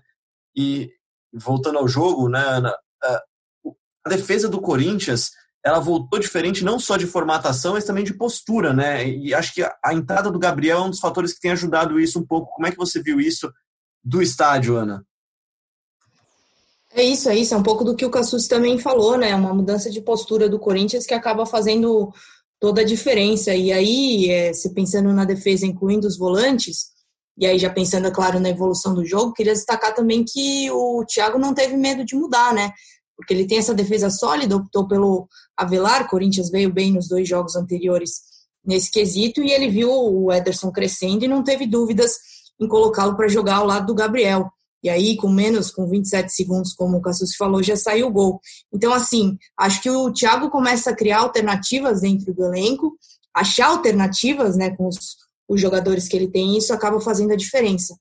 E 0.56 0.90
voltando 1.34 1.80
ao 1.80 1.88
jogo, 1.88 2.30
né, 2.30 2.40
Ana, 2.40 2.74
a 4.06 4.10
defesa 4.10 4.48
do 4.48 4.62
Corinthians 4.62 5.32
ela 5.64 5.80
voltou 5.80 6.20
diferente 6.20 6.64
não 6.64 6.80
só 6.80 6.96
de 6.96 7.06
formatação, 7.06 7.74
mas 7.74 7.84
também 7.84 8.04
de 8.04 8.14
postura, 8.14 8.74
né? 8.74 9.08
E 9.08 9.34
acho 9.34 9.54
que 9.54 9.62
a 9.62 9.94
entrada 9.94 10.32
do 10.32 10.40
Gabriel 10.40 10.80
é 10.80 10.82
um 10.82 10.90
dos 10.90 11.00
fatores 11.00 11.34
que 11.34 11.42
tem 11.42 11.52
ajudado 11.52 12.00
isso 12.00 12.20
um 12.20 12.26
pouco. 12.26 12.54
Como 12.54 12.68
é 12.68 12.72
que 12.72 12.78
você 12.78 13.02
viu 13.02 13.20
isso 13.20 13.52
do 14.04 14.22
estádio, 14.22 14.78
Ana? 14.78 15.06
É 16.94 17.04
isso, 17.04 17.30
é 17.30 17.36
isso. 17.36 17.54
É 17.54 17.58
um 17.58 17.64
pouco 17.64 17.84
do 17.84 17.96
que 17.96 18.06
o 18.06 18.10
Cassus 18.10 18.48
também 18.48 18.80
falou, 18.80 19.18
né? 19.18 19.36
Uma 19.36 19.54
mudança 19.54 19.90
de 19.90 20.02
postura 20.02 20.50
do 20.50 20.60
Corinthians 20.60 21.06
que 21.06 21.14
acaba 21.14 21.46
fazendo 21.46 22.12
toda 22.60 22.82
a 22.82 22.86
diferença. 22.86 23.54
E 23.54 23.72
aí, 23.72 24.30
é, 24.30 24.54
se 24.54 24.74
pensando 24.74 25.14
na 25.14 25.26
defesa, 25.26 25.66
incluindo 25.66 26.08
os 26.08 26.18
volantes, 26.18 26.88
e 27.38 27.46
aí 27.46 27.58
já 27.58 27.70
pensando, 27.70 28.08
é 28.08 28.12
claro, 28.12 28.40
na 28.40 28.50
evolução 28.50 28.94
do 28.94 29.06
jogo, 29.06 29.34
queria 29.34 29.54
destacar 29.54 29.94
também 29.94 30.26
que 30.26 30.70
o 30.72 31.06
Thiago 31.06 31.38
não 31.38 31.54
teve 31.54 31.78
medo 31.78 32.04
de 32.04 32.16
mudar, 32.16 32.54
né? 32.54 32.72
Porque 33.20 33.34
ele 33.34 33.46
tem 33.46 33.58
essa 33.58 33.74
defesa 33.74 34.10
sólida, 34.10 34.56
optou 34.56 34.88
pelo 34.88 35.28
Avelar, 35.58 36.10
Corinthians 36.10 36.50
veio 36.50 36.72
bem 36.72 36.94
nos 36.94 37.10
dois 37.10 37.28
jogos 37.28 37.54
anteriores 37.58 38.22
nesse 38.66 38.90
quesito, 38.90 39.44
e 39.44 39.52
ele 39.52 39.68
viu 39.68 39.92
o 39.92 40.32
Ederson 40.32 40.72
crescendo 40.72 41.26
e 41.26 41.28
não 41.28 41.44
teve 41.44 41.68
dúvidas 41.68 42.16
em 42.58 42.66
colocá-lo 42.66 43.18
para 43.18 43.28
jogar 43.28 43.58
ao 43.58 43.66
lado 43.66 43.88
do 43.88 43.94
Gabriel. 43.94 44.50
E 44.82 44.90
aí, 44.90 45.18
com 45.18 45.28
menos, 45.28 45.70
com 45.70 45.86
27 45.86 46.32
segundos, 46.32 46.74
como 46.74 46.96
o 46.96 47.02
Cassus 47.02 47.36
falou, 47.36 47.62
já 47.62 47.76
saiu 47.76 48.08
o 48.08 48.12
gol. 48.12 48.40
Então, 48.74 48.94
assim, 48.94 49.38
acho 49.58 49.82
que 49.82 49.90
o 49.90 50.14
Thiago 50.14 50.50
começa 50.50 50.92
a 50.92 50.96
criar 50.96 51.20
alternativas 51.20 52.00
dentro 52.00 52.34
do 52.34 52.46
elenco, 52.46 52.98
achar 53.36 53.68
alternativas 53.68 54.56
né, 54.56 54.70
com 54.70 54.88
os, 54.88 55.18
os 55.46 55.60
jogadores 55.60 56.08
que 56.08 56.16
ele 56.16 56.30
tem, 56.30 56.54
e 56.54 56.60
isso 56.60 56.74
acaba 56.74 57.02
fazendo 57.02 57.34
a 57.34 57.36
diferença 57.38 57.94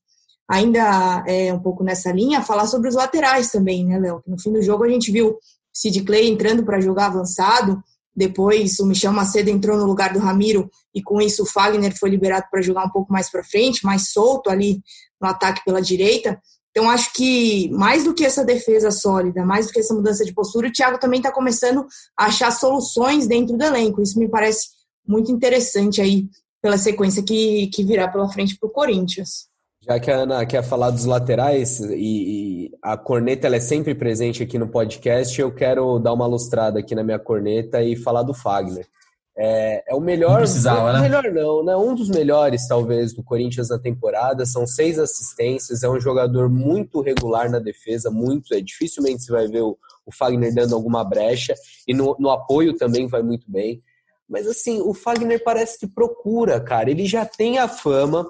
ainda 0.49 1.25
é, 1.27 1.53
um 1.53 1.61
pouco 1.61 1.85
nessa 1.85 2.11
linha, 2.11 2.43
falar 2.43 2.67
sobre 2.67 2.89
os 2.89 2.95
laterais 2.95 3.51
também, 3.51 3.85
né, 3.85 3.99
Léo? 3.99 4.23
No 4.27 4.41
fim 4.41 4.53
do 4.53 4.63
jogo 4.63 4.85
a 4.85 4.89
gente 4.89 5.13
viu 5.13 5.37
Sid 5.73 6.03
Clay 6.05 6.29
entrando 6.29 6.65
para 6.65 6.81
jogar 6.81 7.07
avançado, 7.07 7.83
depois 8.17 8.81
o 8.81 8.87
Michel 8.87 9.13
Macedo 9.13 9.51
entrou 9.51 9.77
no 9.77 9.85
lugar 9.85 10.13
do 10.13 10.19
Ramiro 10.19 10.69
e 10.95 11.03
com 11.03 11.21
isso 11.21 11.43
o 11.43 11.47
Fagner 11.47 11.97
foi 11.97 12.11
liberado 12.11 12.47
para 12.51 12.63
jogar 12.63 12.85
um 12.85 12.91
pouco 12.91 13.13
mais 13.13 13.31
para 13.31 13.45
frente, 13.45 13.85
mais 13.85 14.11
solto 14.11 14.51
ali 14.51 14.83
no 15.21 15.29
ataque 15.29 15.63
pela 15.65 15.81
direita. 15.81 16.41
Então 16.71 16.91
acho 16.91 17.13
que 17.13 17.71
mais 17.71 18.05
do 18.05 18.15
que 18.15 18.25
essa 18.25 18.45
defesa 18.45 18.91
sólida, 18.91 19.45
mais 19.45 19.67
do 19.67 19.73
que 19.73 19.79
essa 19.79 19.95
mudança 19.95 20.25
de 20.25 20.33
postura, 20.33 20.69
o 20.69 20.73
Thiago 20.73 20.99
também 20.99 21.19
está 21.19 21.31
começando 21.31 21.87
a 22.17 22.27
achar 22.27 22.51
soluções 22.51 23.27
dentro 23.27 23.57
do 23.57 23.65
elenco. 23.65 24.03
Isso 24.03 24.19
me 24.19 24.29
parece 24.29 24.69
muito 25.07 25.31
interessante 25.31 26.01
aí 26.01 26.29
pela 26.61 26.79
sequência 26.79 27.23
que, 27.23 27.69
que 27.69 27.85
virá 27.85 28.09
pela 28.09 28.29
frente 28.29 28.57
para 28.59 28.69
o 28.69 28.73
Corinthians. 28.73 29.48
Já 29.89 29.99
que 29.99 30.11
a 30.11 30.17
Ana 30.17 30.45
quer 30.45 30.63
falar 30.63 30.91
dos 30.91 31.07
laterais 31.07 31.81
e, 31.81 32.67
e 32.67 32.71
a 32.83 32.95
corneta 32.95 33.49
é 33.49 33.59
sempre 33.59 33.95
presente 33.95 34.43
aqui 34.43 34.59
no 34.59 34.69
podcast, 34.69 35.41
eu 35.41 35.51
quero 35.51 35.99
dar 35.99 36.13
uma 36.13 36.27
lustrada 36.27 36.79
aqui 36.79 36.95
na 36.95 37.03
minha 37.03 37.19
corneta 37.19 37.83
e 37.83 37.97
falar 37.97 38.23
do 38.23 38.35
Fagner. 38.35 38.87
É, 39.35 39.85
é 39.89 39.95
o 39.95 40.01
melhor. 40.01 40.33
Não 40.33 40.39
precisava, 40.41 40.93
né? 40.93 41.01
Melhor 41.01 41.33
não, 41.33 41.65
né? 41.65 41.75
Um 41.75 41.95
dos 41.95 42.11
melhores, 42.11 42.69
talvez, 42.69 43.15
do 43.15 43.23
Corinthians 43.23 43.71
na 43.71 43.79
temporada. 43.79 44.45
São 44.45 44.67
seis 44.67 44.99
assistências. 44.99 45.83
É 45.83 45.89
um 45.89 45.99
jogador 45.99 46.51
muito 46.51 47.01
regular 47.01 47.51
na 47.51 47.59
defesa, 47.59 48.11
muito. 48.11 48.53
É 48.53 48.61
dificilmente 48.61 49.23
você 49.23 49.33
vai 49.33 49.49
ver 49.49 49.63
o, 49.63 49.79
o 50.05 50.13
Fagner 50.13 50.53
dando 50.53 50.75
alguma 50.75 51.03
brecha. 51.03 51.55
E 51.87 51.95
no, 51.95 52.15
no 52.19 52.29
apoio 52.29 52.77
também 52.77 53.07
vai 53.07 53.23
muito 53.23 53.51
bem. 53.51 53.83
Mas 54.29 54.47
assim, 54.47 54.83
o 54.83 54.93
Fagner 54.93 55.43
parece 55.43 55.79
que 55.79 55.87
procura, 55.87 56.61
cara. 56.61 56.91
Ele 56.91 57.07
já 57.07 57.25
tem 57.25 57.59
a 57.59 57.67
fama. 57.67 58.29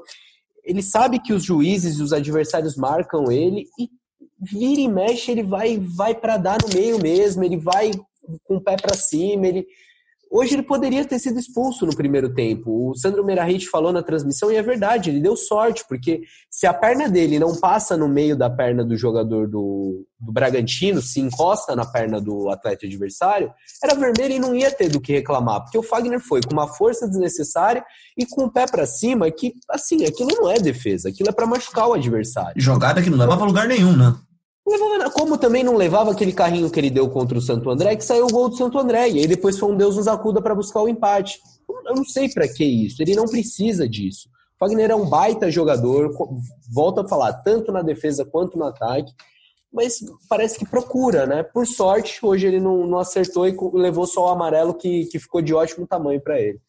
Ele 0.68 0.82
sabe 0.82 1.18
que 1.18 1.32
os 1.32 1.42
juízes 1.42 1.96
e 1.96 2.02
os 2.02 2.12
adversários 2.12 2.76
marcam 2.76 3.32
ele 3.32 3.64
e 3.78 3.88
vira 4.38 4.82
e 4.82 4.86
mexe, 4.86 5.30
ele 5.30 5.42
vai 5.42 5.78
vai 5.78 6.14
para 6.14 6.36
dar 6.36 6.58
no 6.62 6.68
meio 6.74 7.00
mesmo, 7.00 7.42
ele 7.42 7.56
vai 7.56 7.90
com 8.44 8.56
o 8.56 8.60
pé 8.60 8.76
para 8.76 8.94
cima, 8.94 9.46
ele 9.46 9.66
Hoje 10.30 10.54
ele 10.54 10.62
poderia 10.62 11.04
ter 11.04 11.18
sido 11.18 11.38
expulso 11.38 11.86
no 11.86 11.96
primeiro 11.96 12.32
tempo. 12.32 12.90
O 12.90 12.94
Sandro 12.94 13.24
Merahit 13.24 13.68
falou 13.68 13.92
na 13.92 14.02
transmissão 14.02 14.50
e 14.50 14.56
é 14.56 14.62
verdade, 14.62 15.10
ele 15.10 15.20
deu 15.20 15.36
sorte, 15.36 15.84
porque 15.88 16.22
se 16.50 16.66
a 16.66 16.74
perna 16.74 17.08
dele 17.08 17.38
não 17.38 17.56
passa 17.56 17.96
no 17.96 18.08
meio 18.08 18.36
da 18.36 18.50
perna 18.50 18.84
do 18.84 18.96
jogador 18.96 19.48
do, 19.48 20.06
do 20.20 20.32
Bragantino, 20.32 21.00
se 21.00 21.20
encosta 21.20 21.74
na 21.74 21.86
perna 21.86 22.20
do 22.20 22.50
atleta 22.50 22.86
adversário, 22.86 23.50
era 23.82 23.94
vermelho 23.94 24.34
e 24.34 24.38
não 24.38 24.54
ia 24.54 24.70
ter 24.70 24.88
do 24.88 25.00
que 25.00 25.12
reclamar, 25.12 25.62
porque 25.62 25.78
o 25.78 25.82
Fagner 25.82 26.20
foi 26.20 26.40
com 26.42 26.52
uma 26.52 26.68
força 26.68 27.08
desnecessária 27.08 27.84
e 28.16 28.26
com 28.26 28.44
o 28.44 28.50
pé 28.50 28.66
para 28.66 28.86
cima, 28.86 29.30
que 29.30 29.54
assim, 29.70 30.04
aquilo 30.04 30.30
não 30.36 30.50
é 30.50 30.58
defesa, 30.58 31.08
aquilo 31.08 31.30
é 31.30 31.32
para 31.32 31.46
machucar 31.46 31.88
o 31.88 31.94
adversário. 31.94 32.60
Jogada 32.60 33.02
que 33.02 33.08
não 33.08 33.18
leva 33.18 33.36
para 33.36 33.46
lugar 33.46 33.66
nenhum, 33.66 33.96
né? 33.96 34.14
Como 35.12 35.38
também 35.38 35.64
não 35.64 35.76
levava 35.76 36.10
aquele 36.10 36.32
carrinho 36.32 36.70
que 36.70 36.78
ele 36.78 36.90
deu 36.90 37.08
contra 37.08 37.38
o 37.38 37.42
Santo 37.42 37.70
André, 37.70 37.96
que 37.96 38.04
saiu 38.04 38.26
o 38.26 38.30
gol 38.30 38.48
do 38.48 38.56
Santo 38.56 38.78
André. 38.78 39.08
E 39.08 39.18
aí 39.20 39.26
depois 39.26 39.58
foi 39.58 39.70
um 39.70 39.76
Deus 39.76 39.96
nos 39.96 40.08
acuda 40.08 40.42
para 40.42 40.54
buscar 40.54 40.82
o 40.82 40.88
empate. 40.88 41.40
Eu 41.86 41.94
não 41.94 42.04
sei 42.04 42.28
para 42.28 42.46
que 42.48 42.64
isso. 42.64 43.02
Ele 43.02 43.14
não 43.14 43.26
precisa 43.26 43.88
disso. 43.88 44.28
O 44.28 44.58
Fagner 44.58 44.90
é 44.90 44.94
um 44.94 45.08
baita 45.08 45.50
jogador, 45.50 46.10
volta 46.72 47.02
a 47.02 47.08
falar, 47.08 47.32
tanto 47.34 47.70
na 47.70 47.82
defesa 47.82 48.24
quanto 48.24 48.58
no 48.58 48.64
ataque. 48.64 49.12
Mas 49.72 50.00
parece 50.28 50.58
que 50.58 50.66
procura, 50.66 51.26
né? 51.26 51.42
Por 51.42 51.66
sorte, 51.66 52.18
hoje 52.22 52.46
ele 52.46 52.58
não, 52.58 52.86
não 52.86 52.98
acertou 52.98 53.46
e 53.46 53.54
levou 53.74 54.06
só 54.06 54.26
o 54.26 54.30
amarelo 54.30 54.74
que, 54.74 55.06
que 55.06 55.18
ficou 55.18 55.42
de 55.42 55.54
ótimo 55.54 55.86
tamanho 55.86 56.20
para 56.20 56.40
ele. 56.40 56.60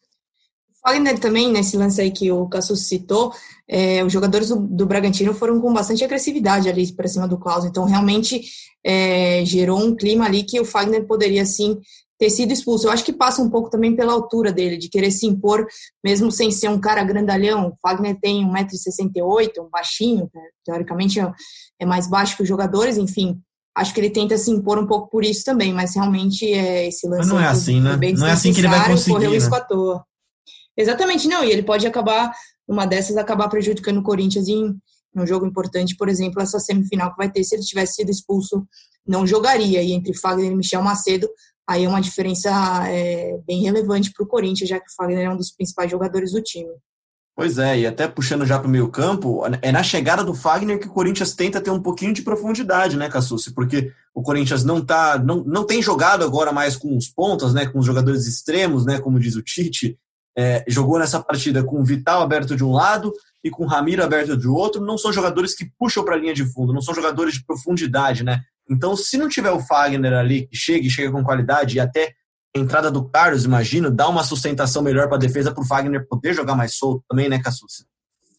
Fagner 0.82 1.18
também, 1.18 1.50
nesse 1.50 1.76
lance 1.76 2.00
aí 2.00 2.10
que 2.10 2.30
o 2.32 2.48
Cassus 2.48 2.86
citou, 2.88 3.32
é, 3.68 4.02
os 4.04 4.12
jogadores 4.12 4.48
do, 4.48 4.56
do, 4.56 4.86
Bragantino 4.86 5.34
foram 5.34 5.60
com 5.60 5.72
bastante 5.72 6.02
agressividade 6.02 6.68
ali 6.68 6.90
para 6.92 7.08
cima 7.08 7.28
do 7.28 7.38
Klaus, 7.38 7.64
então 7.64 7.84
realmente 7.84 8.42
é, 8.84 9.44
gerou 9.44 9.78
um 9.78 9.94
clima 9.94 10.24
ali 10.24 10.42
que 10.42 10.58
o 10.58 10.64
Fagner 10.64 11.06
poderia, 11.06 11.44
sim, 11.44 11.78
ter 12.18 12.28
sido 12.28 12.52
expulso. 12.52 12.86
Eu 12.86 12.92
acho 12.92 13.04
que 13.04 13.12
passa 13.12 13.40
um 13.40 13.48
pouco 13.48 13.70
também 13.70 13.96
pela 13.96 14.12
altura 14.12 14.52
dele, 14.52 14.76
de 14.76 14.88
querer 14.90 15.10
se 15.10 15.26
impor, 15.26 15.66
mesmo 16.04 16.30
sem 16.30 16.50
ser 16.50 16.68
um 16.68 16.78
cara 16.78 17.02
grandalhão. 17.02 17.68
O 17.68 17.76
Fagner 17.80 18.18
tem 18.20 18.44
1,68m, 18.46 19.64
um 19.64 19.70
baixinho, 19.70 20.30
né? 20.34 20.42
teoricamente 20.64 21.18
é, 21.18 21.32
é 21.80 21.86
mais 21.86 22.08
baixo 22.08 22.36
que 22.36 22.42
os 22.42 22.48
jogadores, 22.48 22.98
enfim, 22.98 23.40
acho 23.74 23.94
que 23.94 24.00
ele 24.00 24.10
tenta 24.10 24.36
se 24.36 24.50
impor 24.50 24.78
um 24.78 24.86
pouco 24.86 25.08
por 25.08 25.24
isso 25.24 25.44
também, 25.44 25.72
mas 25.72 25.94
realmente 25.94 26.44
é 26.52 26.88
esse 26.88 27.06
lance. 27.06 27.20
Mas 27.20 27.28
não 27.28 27.40
é 27.40 27.46
assim, 27.46 27.80
né? 27.80 27.98
Não 28.16 28.26
é 28.26 28.32
assim 28.32 28.52
que 28.52 28.60
ele 28.60 28.68
vai 28.68 28.86
conseguir. 28.86 29.14
Correu 29.14 29.30
né? 29.30 29.36
isso 29.36 29.54
à 29.54 29.60
toa. 29.60 30.04
Exatamente, 30.80 31.28
não. 31.28 31.44
E 31.44 31.50
ele 31.50 31.62
pode 31.62 31.86
acabar, 31.86 32.32
uma 32.66 32.86
dessas, 32.86 33.16
acabar 33.16 33.48
prejudicando 33.48 33.98
o 33.98 34.02
Corinthians 34.02 34.48
em 34.48 34.74
um 35.14 35.26
jogo 35.26 35.44
importante, 35.44 35.96
por 35.96 36.08
exemplo, 36.08 36.40
essa 36.40 36.58
semifinal 36.58 37.10
que 37.10 37.18
vai 37.18 37.30
ter, 37.30 37.42
se 37.44 37.54
ele 37.54 37.64
tivesse 37.64 37.96
sido 37.96 38.10
expulso, 38.10 38.66
não 39.06 39.26
jogaria. 39.26 39.82
E 39.82 39.92
entre 39.92 40.16
Fagner 40.16 40.52
e 40.52 40.54
Michel 40.54 40.82
Macedo, 40.82 41.28
aí 41.68 41.84
é 41.84 41.88
uma 41.88 42.00
diferença 42.00 42.50
é, 42.88 43.38
bem 43.46 43.62
relevante 43.62 44.12
para 44.12 44.24
o 44.24 44.28
Corinthians, 44.28 44.70
já 44.70 44.78
que 44.78 44.90
o 44.90 44.94
Fagner 44.96 45.26
é 45.26 45.30
um 45.30 45.36
dos 45.36 45.50
principais 45.50 45.90
jogadores 45.90 46.32
do 46.32 46.42
time. 46.42 46.70
Pois 47.36 47.58
é, 47.58 47.78
e 47.78 47.86
até 47.86 48.06
puxando 48.06 48.44
já 48.44 48.58
para 48.58 48.68
o 48.68 48.70
meio 48.70 48.88
campo, 48.88 49.42
é 49.62 49.72
na 49.72 49.82
chegada 49.82 50.22
do 50.22 50.34
Fagner 50.34 50.78
que 50.78 50.86
o 50.86 50.92
Corinthians 50.92 51.34
tenta 51.34 51.60
ter 51.60 51.70
um 51.70 51.80
pouquinho 51.80 52.12
de 52.12 52.22
profundidade, 52.22 52.96
né, 52.96 53.08
Cassucci? 53.08 53.54
Porque 53.54 53.92
o 54.14 54.22
Corinthians 54.22 54.62
não 54.62 54.84
tá, 54.84 55.18
não, 55.18 55.42
não 55.44 55.64
tem 55.64 55.80
jogado 55.80 56.24
agora 56.24 56.52
mais 56.52 56.76
com 56.76 56.96
os 56.96 57.08
pontas, 57.08 57.54
né, 57.54 57.66
com 57.66 57.78
os 57.78 57.86
jogadores 57.86 58.26
extremos, 58.26 58.84
né, 58.84 59.00
como 59.00 59.18
diz 59.18 59.36
o 59.36 59.42
Tite, 59.42 59.98
é, 60.40 60.64
jogou 60.66 60.98
nessa 60.98 61.20
partida 61.22 61.62
com 61.62 61.78
o 61.78 61.84
Vital 61.84 62.22
aberto 62.22 62.56
de 62.56 62.64
um 62.64 62.72
lado 62.72 63.12
e 63.44 63.50
com 63.50 63.64
o 63.64 63.66
Ramiro 63.66 64.02
aberto 64.02 64.34
de 64.38 64.48
outro, 64.48 64.80
não 64.80 64.96
são 64.96 65.12
jogadores 65.12 65.54
que 65.54 65.70
puxam 65.78 66.02
para 66.02 66.14
a 66.14 66.18
linha 66.18 66.32
de 66.32 66.46
fundo, 66.46 66.72
não 66.72 66.80
são 66.80 66.94
jogadores 66.94 67.34
de 67.34 67.44
profundidade, 67.44 68.24
né? 68.24 68.40
Então, 68.68 68.96
se 68.96 69.18
não 69.18 69.28
tiver 69.28 69.50
o 69.50 69.60
Fagner 69.60 70.14
ali 70.14 70.46
que 70.46 70.56
chega 70.56 70.86
e 70.86 70.90
chega 70.90 71.12
com 71.12 71.22
qualidade 71.22 71.76
e 71.76 71.80
até 71.80 72.14
a 72.56 72.58
entrada 72.58 72.90
do 72.90 73.06
Carlos, 73.06 73.44
imagino, 73.44 73.90
dá 73.90 74.08
uma 74.08 74.24
sustentação 74.24 74.82
melhor 74.82 75.08
para 75.08 75.16
a 75.16 75.20
defesa 75.20 75.52
para 75.52 75.62
o 75.62 75.66
Fagner 75.66 76.06
poder 76.08 76.32
jogar 76.32 76.54
mais 76.54 76.74
solto 76.74 77.04
também, 77.06 77.28
né, 77.28 77.38
Cassucci? 77.38 77.84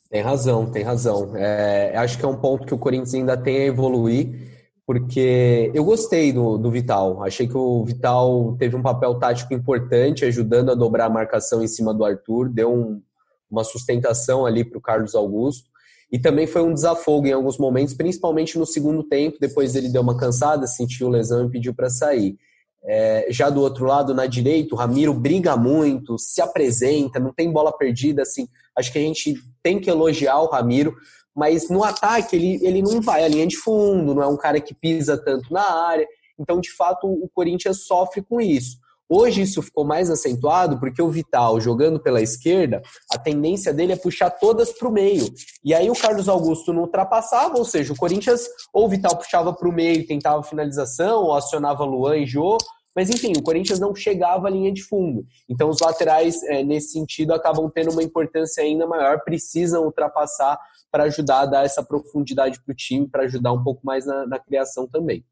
Tem 0.10 0.24
razão, 0.24 0.66
tem 0.72 0.84
razão. 0.84 1.36
É, 1.36 1.96
acho 1.98 2.18
que 2.18 2.26
é 2.26 2.28
um 2.28 2.36
ponto 2.36 2.66
que 2.66 2.74
o 2.74 2.80
Corinthians 2.80 3.14
ainda 3.14 3.38
tem 3.38 3.58
a 3.58 3.66
evoluir 3.66 4.51
porque 4.92 5.72
eu 5.74 5.86
gostei 5.86 6.34
do, 6.34 6.58
do 6.58 6.70
Vital. 6.70 7.24
Achei 7.24 7.48
que 7.48 7.56
o 7.56 7.82
Vital 7.86 8.58
teve 8.60 8.76
um 8.76 8.82
papel 8.82 9.16
tático 9.16 9.54
importante, 9.54 10.26
ajudando 10.26 10.70
a 10.70 10.76
dobrar 10.76 11.06
a 11.06 11.10
marcação 11.10 11.64
em 11.64 11.68
cima 11.68 11.94
do 11.94 12.04
Arthur, 12.04 12.50
deu 12.50 12.74
um, 12.74 13.02
uma 13.50 13.64
sustentação 13.64 14.46
ali 14.46 14.66
para 14.66 14.78
o 14.78 14.82
Carlos 14.82 15.16
Augusto. 15.16 15.70
E 16.12 16.20
também 16.20 16.46
foi 16.46 16.62
um 16.62 16.74
desafogo 16.74 17.26
em 17.26 17.32
alguns 17.32 17.58
momentos, 17.58 17.94
principalmente 17.94 18.60
no 18.60 18.66
segundo 18.66 19.02
tempo. 19.02 19.38
Depois 19.40 19.78
ele 19.78 19.88
deu 19.88 20.02
uma 20.02 20.18
cansada, 20.18 20.68
sentiu 20.68 21.08
lesão 21.08 21.46
e 21.46 21.50
pediu 21.50 21.74
para 21.74 21.90
sair. 21.90 22.36
É, 22.84 23.28
já 23.30 23.50
do 23.50 23.62
outro 23.62 23.86
lado, 23.86 24.14
na 24.14 24.26
direita, 24.26 24.76
o 24.76 24.78
Ramiro 24.78 25.14
briga 25.14 25.56
muito, 25.56 26.18
se 26.18 26.42
apresenta, 26.42 27.18
não 27.18 27.32
tem 27.32 27.50
bola 27.50 27.72
perdida. 27.72 28.24
Assim, 28.24 28.46
acho 28.78 28.92
que 28.92 29.00
a 29.00 29.02
gente 29.02 29.36
tem 29.64 29.80
que 29.80 29.90
elogiar 29.90 30.42
o 30.42 30.50
Ramiro, 30.50 30.94
mas 31.36 31.70
no 31.70 31.84
ataque 31.84 32.36
ele, 32.36 32.60
ele 32.66 32.82
não 32.82 33.02
vai 33.02 33.24
à 33.24 33.28
linha 33.28 33.48
de 33.48 33.58
fundo, 33.58 34.14
não 34.14 34.24
é 34.24 34.28
um 34.28 34.38
cara 34.38 34.60
que 34.60 34.74
pisa 34.74 35.18
tanto 35.18 35.52
na 35.52 35.64
área. 35.64 36.08
Então, 36.40 36.60
de 36.60 36.72
fato, 36.72 37.08
o 37.08 37.30
Corinthians 37.34 37.86
sofre 37.86 38.22
com 38.22 38.42
isso. 38.42 38.78
Hoje 39.14 39.42
isso 39.42 39.62
ficou 39.62 39.84
mais 39.84 40.10
acentuado 40.10 40.80
porque 40.80 41.02
o 41.02 41.10
Vital, 41.10 41.60
jogando 41.60 42.00
pela 42.00 42.22
esquerda, 42.22 42.82
a 43.12 43.18
tendência 43.18 43.74
dele 43.74 43.92
é 43.92 43.98
puxar 43.98 44.30
todas 44.30 44.72
para 44.72 44.88
o 44.88 44.92
meio. 44.92 45.26
E 45.66 45.74
aí 45.74 45.90
o 45.90 45.96
Carlos 45.96 46.30
Augusto 46.30 46.72
não 46.72 46.84
ultrapassava, 46.84 47.58
ou 47.58 47.66
seja, 47.66 47.92
o 47.92 47.98
Corinthians 47.98 48.48
ou 48.72 48.86
o 48.86 48.90
Vital 48.90 49.18
puxava 49.18 49.52
para 49.52 49.68
o 49.68 49.74
meio, 49.74 50.08
tentava 50.08 50.42
finalização, 50.44 51.24
ou 51.24 51.34
acionava 51.34 51.84
Luan 51.84 52.20
e 52.20 52.26
Jô, 52.26 52.58
mas 52.96 53.10
enfim, 53.10 53.34
o 53.38 53.42
Corinthians 53.42 53.80
não 53.80 53.96
chegava 53.96 54.48
à 54.48 54.50
linha 54.50 54.72
de 54.72 54.84
fundo. 54.84 55.26
Então 55.50 55.70
os 55.70 55.80
laterais, 55.80 56.44
é, 56.44 56.64
nesse 56.64 56.92
sentido, 56.92 57.34
acabam 57.34 57.70
tendo 57.74 57.92
uma 57.92 58.04
importância 58.04 58.64
ainda 58.64 58.86
maior, 58.86 59.22
precisam 59.24 59.86
ultrapassar 59.86 60.60
para 60.92 61.04
ajudar 61.04 61.42
a 61.42 61.46
dar 61.46 61.66
essa 61.66 61.82
profundidade 61.82 62.60
para 62.64 62.74
o 62.74 62.76
time, 62.76 63.08
para 63.08 63.24
ajudar 63.24 63.54
um 63.54 63.64
pouco 63.64 63.82
mais 63.86 64.06
na, 64.06 64.28
na, 64.28 64.40
criação 64.40 64.88
também. 64.88 65.24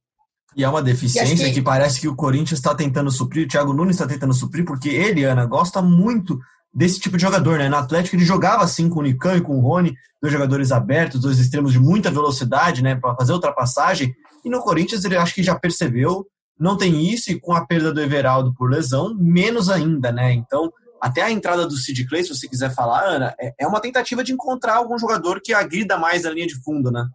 E 0.55 0.63
é 0.63 0.69
uma 0.69 0.81
deficiência 0.81 1.47
que... 1.47 1.55
que... 1.55 1.61
parece 1.61 1.99
que 1.99 2.07
o 2.07 2.15
Corinthians 2.15 2.59
está 2.59 2.73
tentando 2.73 3.11
suprir, 3.11 3.45
o 3.45 3.47
Thiago 3.47 3.73
Nunes 3.73 3.95
está 3.95 4.07
tentando 4.07 4.33
suprir, 4.33 4.65
porque 4.65 4.89
ele, 4.89 5.25
Ana, 5.25 5.45
gosta 5.45 5.81
muito 5.81 6.39
desse 6.73 6.99
tipo 6.99 7.17
de 7.17 7.23
jogador, 7.23 7.57
né? 7.57 7.67
No 7.67 7.75
Atlético 7.75 8.15
ele 8.15 8.23
jogava 8.23 8.63
assim 8.63 8.89
com 8.89 8.99
o 8.99 9.03
Nicão 9.03 9.35
e 9.35 9.41
com 9.41 9.57
o 9.57 9.61
Rony, 9.61 9.93
dois 10.21 10.31
jogadores 10.31 10.71
abertos, 10.71 11.19
dois 11.19 11.39
extremos 11.39 11.73
de 11.73 11.79
muita 11.79 12.09
velocidade, 12.09 12.81
né, 12.81 12.95
para 12.95 13.15
fazer 13.15 13.33
ultrapassagem. 13.33 14.13
E 14.45 14.49
no 14.49 14.61
Corinthians 14.61 15.03
ele 15.03 15.17
acho 15.17 15.33
que 15.33 15.43
já 15.43 15.55
percebeu, 15.55 16.25
não 16.59 16.77
tem 16.77 17.09
isso 17.09 17.31
e 17.31 17.39
com 17.39 17.53
a 17.53 17.65
perda 17.65 17.93
do 17.93 18.01
Everaldo 18.01 18.53
por 18.53 18.69
lesão, 18.69 19.15
menos 19.17 19.69
ainda, 19.69 20.11
né? 20.11 20.33
Então, 20.33 20.71
até 20.99 21.21
a 21.21 21.31
entrada 21.31 21.65
do 21.65 21.77
Sid 21.77 22.05
Clay, 22.07 22.23
se 22.23 22.35
você 22.35 22.47
quiser 22.47 22.73
falar, 22.73 23.05
Ana, 23.05 23.35
é, 23.39 23.53
é 23.59 23.67
uma 23.67 23.79
tentativa 23.79 24.23
de 24.23 24.33
encontrar 24.33 24.75
algum 24.75 24.97
jogador 24.99 25.41
que 25.41 25.53
agrida 25.53 25.97
mais 25.97 26.25
a 26.25 26.31
linha 26.31 26.47
de 26.47 26.61
fundo, 26.61 26.91
né? 26.91 27.07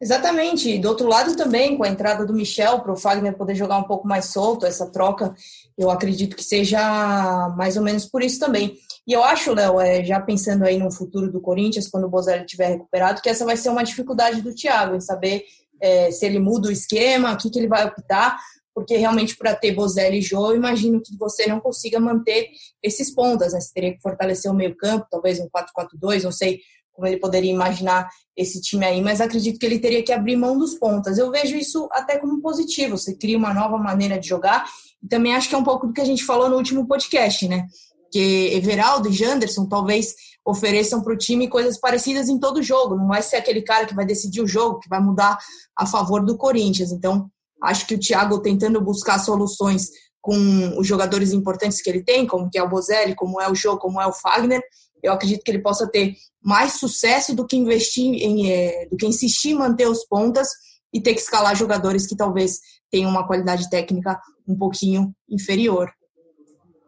Exatamente. 0.00 0.78
Do 0.78 0.88
outro 0.88 1.08
lado 1.08 1.34
também, 1.36 1.76
com 1.76 1.84
a 1.84 1.88
entrada 1.88 2.26
do 2.26 2.34
Michel, 2.34 2.80
para 2.80 2.92
o 2.92 2.96
Fagner 2.96 3.34
poder 3.36 3.54
jogar 3.54 3.78
um 3.78 3.84
pouco 3.84 4.06
mais 4.06 4.26
solto, 4.26 4.66
essa 4.66 4.86
troca, 4.86 5.34
eu 5.78 5.90
acredito 5.90 6.36
que 6.36 6.44
seja 6.44 7.48
mais 7.56 7.76
ou 7.76 7.82
menos 7.82 8.04
por 8.04 8.22
isso 8.22 8.38
também. 8.38 8.76
E 9.06 9.12
eu 9.12 9.24
acho, 9.24 9.54
Léo, 9.54 9.80
é, 9.80 10.04
já 10.04 10.20
pensando 10.20 10.64
aí 10.64 10.78
no 10.78 10.90
futuro 10.90 11.30
do 11.32 11.40
Corinthians, 11.40 11.88
quando 11.88 12.04
o 12.04 12.10
Bozelli 12.10 12.44
estiver 12.44 12.68
recuperado, 12.68 13.22
que 13.22 13.28
essa 13.28 13.44
vai 13.44 13.56
ser 13.56 13.70
uma 13.70 13.82
dificuldade 13.82 14.42
do 14.42 14.54
Thiago, 14.54 14.94
em 14.94 15.00
saber 15.00 15.44
é, 15.84 16.10
se 16.10 16.24
ele 16.24 16.38
muda 16.38 16.68
o 16.68 16.72
esquema, 16.72 17.32
o 17.32 17.36
que, 17.36 17.50
que 17.50 17.58
ele 17.58 17.68
vai 17.68 17.84
optar, 17.84 18.38
porque 18.74 18.96
realmente 18.96 19.36
para 19.36 19.54
ter 19.54 19.72
Bozelli 19.72 20.18
e 20.18 20.22
Jô, 20.22 20.50
eu 20.50 20.56
imagino 20.56 21.00
que 21.00 21.14
você 21.18 21.46
não 21.46 21.60
consiga 21.60 22.00
manter 22.00 22.48
esses 22.82 23.14
pontas, 23.14 23.52
né? 23.52 23.60
Você 23.60 23.70
teria 23.72 23.92
que 23.92 24.00
fortalecer 24.00 24.50
o 24.50 24.54
meio 24.54 24.74
campo, 24.74 25.06
talvez 25.10 25.38
um 25.38 25.48
4-4-2, 25.48 26.22
não 26.22 26.32
sei 26.32 26.60
como 26.90 27.06
ele 27.06 27.18
poderia 27.18 27.50
imaginar 27.50 28.08
esse 28.36 28.60
time 28.60 28.86
aí, 28.86 29.02
mas 29.02 29.20
acredito 29.20 29.58
que 29.58 29.66
ele 29.66 29.80
teria 29.80 30.02
que 30.02 30.12
abrir 30.12 30.36
mão 30.36 30.56
dos 30.56 30.74
pontas. 30.74 31.18
Eu 31.18 31.30
vejo 31.30 31.56
isso 31.56 31.88
até 31.92 32.18
como 32.18 32.40
positivo, 32.40 32.96
você 32.96 33.14
cria 33.14 33.36
uma 33.36 33.52
nova 33.52 33.76
maneira 33.76 34.18
de 34.18 34.28
jogar, 34.28 34.64
e 35.02 35.08
também 35.08 35.34
acho 35.34 35.48
que 35.48 35.54
é 35.54 35.58
um 35.58 35.64
pouco 35.64 35.88
do 35.88 35.92
que 35.92 36.00
a 36.00 36.04
gente 36.04 36.24
falou 36.24 36.48
no 36.48 36.56
último 36.56 36.86
podcast, 36.86 37.46
né? 37.46 37.66
Que 38.10 38.54
Everaldo 38.54 39.10
e 39.10 39.12
Janderson 39.12 39.66
talvez 39.66 40.14
ofereçam 40.46 41.02
para 41.02 41.14
o 41.14 41.18
time 41.18 41.48
coisas 41.48 41.78
parecidas 41.78 42.28
em 42.28 42.38
todo 42.38 42.62
jogo, 42.62 42.96
não 42.96 43.08
vai 43.08 43.22
ser 43.22 43.36
aquele 43.36 43.62
cara 43.62 43.86
que 43.86 43.94
vai 43.94 44.04
decidir 44.04 44.42
o 44.42 44.46
jogo, 44.46 44.78
que 44.78 44.88
vai 44.88 45.00
mudar 45.00 45.38
a 45.76 45.86
favor 45.86 46.24
do 46.24 46.36
Corinthians. 46.36 46.92
Então, 46.92 47.30
Acho 47.64 47.86
que 47.86 47.94
o 47.94 47.98
Thiago 47.98 48.40
tentando 48.40 48.80
buscar 48.80 49.18
soluções 49.18 49.88
com 50.20 50.78
os 50.78 50.86
jogadores 50.86 51.32
importantes 51.32 51.82
que 51.82 51.88
ele 51.88 52.02
tem, 52.02 52.26
como 52.26 52.50
que 52.50 52.58
é 52.58 52.62
o 52.62 52.68
Bozelli, 52.68 53.14
como 53.14 53.40
é 53.40 53.50
o 53.50 53.54
Jô, 53.54 53.78
como 53.78 54.00
é 54.00 54.06
o 54.06 54.12
Fagner, 54.12 54.62
eu 55.02 55.12
acredito 55.12 55.42
que 55.42 55.50
ele 55.50 55.62
possa 55.62 55.86
ter 55.86 56.14
mais 56.42 56.74
sucesso 56.74 57.34
do 57.34 57.46
que 57.46 57.56
investir 57.56 58.04
em, 58.04 58.50
é, 58.50 58.86
do 58.90 58.96
que 58.96 59.06
insistir 59.06 59.50
em 59.50 59.54
manter 59.54 59.86
os 59.86 60.04
pontas 60.04 60.48
e 60.92 61.00
ter 61.00 61.14
que 61.14 61.20
escalar 61.20 61.54
jogadores 61.54 62.06
que 62.06 62.16
talvez 62.16 62.58
tenham 62.90 63.10
uma 63.10 63.26
qualidade 63.26 63.68
técnica 63.68 64.18
um 64.46 64.56
pouquinho 64.56 65.14
inferior. 65.28 65.90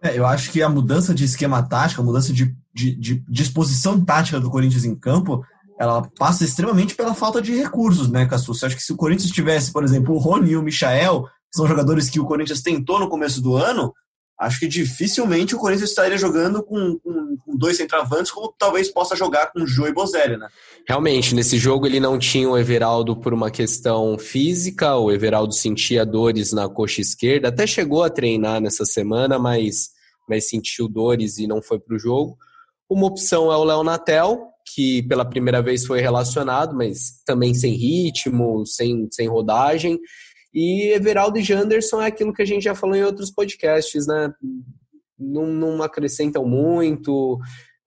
É, 0.03 0.19
eu 0.19 0.25
acho 0.25 0.51
que 0.53 0.63
a 0.63 0.69
mudança 0.69 1.15
de 1.15 1.25
esquema 1.25 1.63
tático, 1.63 2.01
a 2.01 2.05
mudança 2.05 2.33
de, 2.33 2.55
de, 2.77 2.95
de, 2.95 3.25
disposição 3.27 4.05
tática 4.05 4.39
do 4.39 4.51
Corinthians 4.51 4.85
em 4.85 4.95
campo, 4.95 5.43
ela 5.81 6.03
passa 6.19 6.45
extremamente 6.45 6.95
pela 6.95 7.15
falta 7.15 7.41
de 7.41 7.57
recursos, 7.57 8.11
né, 8.11 8.27
Cassu? 8.27 8.53
Você 8.53 8.67
acha 8.67 8.77
que 8.77 8.83
se 8.83 8.93
o 8.93 8.97
Corinthians 8.97 9.31
tivesse, 9.31 9.73
por 9.73 9.83
exemplo, 9.83 10.15
o 10.15 10.19
Rony 10.19 10.51
e 10.51 10.57
o 10.57 10.63
Michael, 10.63 11.23
que 11.23 11.57
são 11.57 11.67
jogadores 11.67 12.11
que 12.11 12.21
o 12.21 12.27
Corinthians 12.27 12.61
tentou 12.61 13.01
no 13.01 13.09
começo 13.09 13.41
do 13.41 13.57
ano, 13.57 13.95
acho 14.39 14.61
que 14.61 14.69
dificilmente 14.69 15.55
o 15.55 15.59
Corinthians 15.59 15.89
estaria 15.89 16.19
jogando 16.19 16.63
com, 16.63 16.99
com, 16.99 17.37
com 17.39 17.57
dois 17.57 17.79
centravantes, 17.79 18.31
como 18.31 18.55
talvez 18.59 18.91
possa 18.91 19.17
jogar 19.17 19.51
com 19.51 19.67
Jô 19.67 19.87
e 19.87 19.93
Bozelli, 19.93 20.37
né? 20.37 20.49
Realmente, 20.87 21.35
nesse 21.35 21.57
jogo 21.57 21.87
ele 21.87 21.99
não 21.99 22.19
tinha 22.19 22.49
o 22.49 22.59
Everaldo 22.59 23.17
por 23.17 23.33
uma 23.33 23.51
questão 23.51 24.19
física, 24.19 24.97
o 24.97 25.11
Everaldo 25.11 25.55
sentia 25.55 26.05
dores 26.05 26.53
na 26.53 26.69
coxa 26.69 27.01
esquerda, 27.01 27.49
até 27.49 27.67
chegou 27.67 28.05
a 28.05 28.11
treinar 28.11 28.61
nessa 28.61 28.85
semana, 28.85 29.39
mas, 29.39 29.91
mas 30.29 30.47
sentiu 30.47 30.89
dores 30.89 31.39
e 31.39 31.47
não 31.47 31.63
foi 31.63 31.79
para 31.79 31.97
o 31.97 31.99
jogo. 31.99 32.37
Uma 32.89 33.07
opção 33.07 33.53
é 33.53 33.57
o 33.57 33.65
Léo 33.65 33.83
Natel, 33.83 34.49
que 34.75 35.03
pela 35.05 35.25
primeira 35.25 35.63
vez 35.63 35.87
foi 35.87 36.01
relacionado, 36.01 36.75
mas 36.75 37.23
também 37.25 37.55
sem 37.55 37.75
ritmo, 37.75 38.65
sem, 38.67 39.09
sem 39.11 39.29
rodagem. 39.29 39.99
E 40.53 40.93
Everaldo 40.95 41.39
e 41.39 41.43
Janderson 41.43 42.01
é 42.01 42.07
aquilo 42.07 42.33
que 42.33 42.43
a 42.43 42.47
gente 42.47 42.63
já 42.63 42.75
falou 42.75 42.97
em 42.97 43.03
outros 43.03 43.31
podcasts, 43.31 44.07
né? 44.07 44.33
Não, 45.19 45.47
não 45.47 45.83
acrescentam 45.83 46.47
muito. 46.47 47.39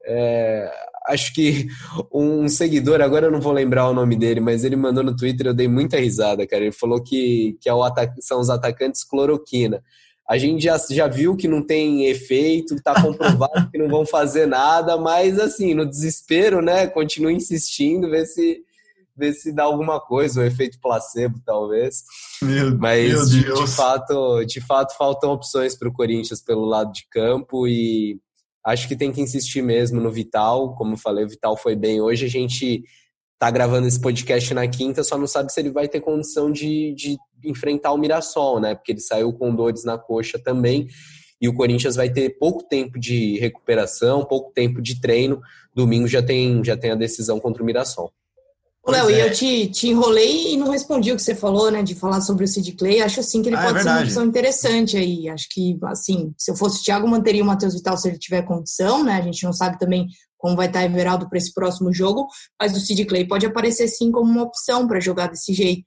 É, 0.05 0.71
acho 1.07 1.33
que 1.33 1.67
um 2.13 2.47
seguidor, 2.47 3.01
agora 3.01 3.27
eu 3.27 3.31
não 3.31 3.41
vou 3.41 3.51
lembrar 3.51 3.89
o 3.89 3.93
nome 3.93 4.15
dele, 4.15 4.39
mas 4.39 4.63
ele 4.63 4.75
mandou 4.75 5.03
no 5.03 5.15
Twitter, 5.15 5.47
eu 5.47 5.53
dei 5.53 5.67
muita 5.67 5.97
risada, 5.97 6.45
cara. 6.45 6.63
Ele 6.63 6.71
falou 6.71 7.01
que, 7.01 7.57
que 7.59 7.69
é 7.69 7.73
são 8.21 8.39
os 8.39 8.49
atacantes 8.49 9.03
cloroquina. 9.03 9.83
A 10.29 10.37
gente 10.37 10.63
já, 10.63 10.77
já 10.91 11.07
viu 11.07 11.35
que 11.35 11.47
não 11.47 11.65
tem 11.65 12.05
efeito, 12.05 12.75
está 12.75 13.01
comprovado 13.01 13.71
que 13.71 13.79
não 13.79 13.89
vão 13.89 14.05
fazer 14.05 14.45
nada, 14.45 14.95
mas 14.95 15.39
assim, 15.39 15.73
no 15.73 15.87
desespero, 15.87 16.61
né? 16.61 16.85
Continua 16.85 17.31
insistindo, 17.31 18.09
ver 18.09 18.27
se 18.27 18.63
ver 19.19 19.33
se 19.33 19.51
dá 19.51 19.63
alguma 19.63 19.99
coisa, 19.99 20.39
o 20.39 20.43
um 20.43 20.45
efeito 20.45 20.79
placebo, 20.79 21.41
talvez. 21.45 22.03
Meu, 22.41 22.77
Mas 22.77 23.09
meu 23.09 23.25
de, 23.25 23.53
de, 23.53 23.67
fato, 23.67 24.45
de 24.45 24.61
fato 24.61 24.95
faltam 24.97 25.31
opções 25.31 25.75
para 25.75 25.89
o 25.89 25.93
Corinthians 25.93 26.41
pelo 26.41 26.63
lado 26.63 26.93
de 26.93 27.05
campo 27.09 27.67
e 27.67 28.17
acho 28.65 28.87
que 28.87 28.95
tem 28.95 29.11
que 29.11 29.19
insistir 29.19 29.61
mesmo 29.61 29.99
no 29.99 30.09
Vital. 30.09 30.73
Como 30.75 30.93
eu 30.93 30.97
falei, 30.97 31.25
o 31.25 31.29
Vital 31.29 31.57
foi 31.57 31.75
bem 31.75 31.99
hoje. 31.99 32.25
A 32.25 32.29
gente 32.29 32.83
tá 33.37 33.51
gravando 33.51 33.87
esse 33.87 33.99
podcast 33.99 34.53
na 34.53 34.67
quinta, 34.67 35.03
só 35.03 35.17
não 35.17 35.27
sabe 35.27 35.51
se 35.51 35.59
ele 35.59 35.71
vai 35.71 35.87
ter 35.87 35.99
condição 35.99 36.49
de, 36.49 36.93
de 36.93 37.17
enfrentar 37.43 37.91
o 37.91 37.97
Mirassol, 37.97 38.59
né? 38.59 38.75
Porque 38.75 38.91
ele 38.91 38.99
saiu 38.99 39.33
com 39.33 39.53
dores 39.53 39.83
na 39.83 39.97
coxa 39.97 40.39
também. 40.39 40.87
E 41.41 41.47
o 41.47 41.53
Corinthians 41.53 41.95
vai 41.95 42.09
ter 42.09 42.37
pouco 42.37 42.63
tempo 42.63 42.99
de 42.99 43.39
recuperação, 43.39 44.25
pouco 44.25 44.51
tempo 44.51 44.81
de 44.81 44.99
treino. 44.99 45.41
Domingo 45.73 46.07
já 46.07 46.21
tem, 46.21 46.63
já 46.63 46.75
tem 46.75 46.91
a 46.91 46.95
decisão 46.95 47.39
contra 47.39 47.63
o 47.63 47.65
Mirassol. 47.65 48.11
Léo, 48.87 49.11
e 49.11 49.19
eu 49.19 49.27
é. 49.27 49.29
te, 49.29 49.67
te 49.67 49.87
enrolei 49.87 50.53
e 50.53 50.57
não 50.57 50.71
respondi 50.71 51.11
o 51.11 51.15
que 51.15 51.21
você 51.21 51.35
falou, 51.35 51.69
né? 51.69 51.83
De 51.83 51.93
falar 51.95 52.21
sobre 52.21 52.45
o 52.45 52.47
Sid 52.47 52.71
Clay. 52.73 53.01
Acho 53.01 53.19
assim 53.19 53.41
que 53.41 53.49
ele 53.49 53.55
ah, 53.55 53.61
é 53.61 53.65
pode 53.65 53.79
é 53.79 53.83
ser 53.83 53.89
uma 53.89 54.01
opção 54.01 54.25
interessante 54.25 54.97
aí. 54.97 55.29
Acho 55.29 55.47
que, 55.49 55.77
assim, 55.83 56.33
se 56.37 56.51
eu 56.51 56.55
fosse 56.55 56.79
o 56.79 56.83
Thiago, 56.83 57.07
manteria 57.07 57.43
o 57.43 57.45
Matheus 57.45 57.73
Vital 57.73 57.97
se 57.97 58.07
ele 58.07 58.17
tiver 58.17 58.41
condição, 58.41 59.03
né? 59.03 59.13
A 59.13 59.21
gente 59.21 59.43
não 59.43 59.53
sabe 59.53 59.77
também 59.77 60.07
como 60.37 60.55
vai 60.55 60.67
estar 60.67 60.85
Everaldo 60.85 61.29
para 61.29 61.37
esse 61.37 61.53
próximo 61.53 61.93
jogo, 61.93 62.27
mas 62.59 62.75
o 62.75 62.79
Sid 62.79 63.05
Clay 63.05 63.27
pode 63.27 63.45
aparecer 63.45 63.89
sim 63.89 64.09
como 64.09 64.31
uma 64.31 64.43
opção 64.43 64.87
para 64.87 64.99
jogar 64.99 65.27
desse 65.27 65.53
jeito. 65.53 65.83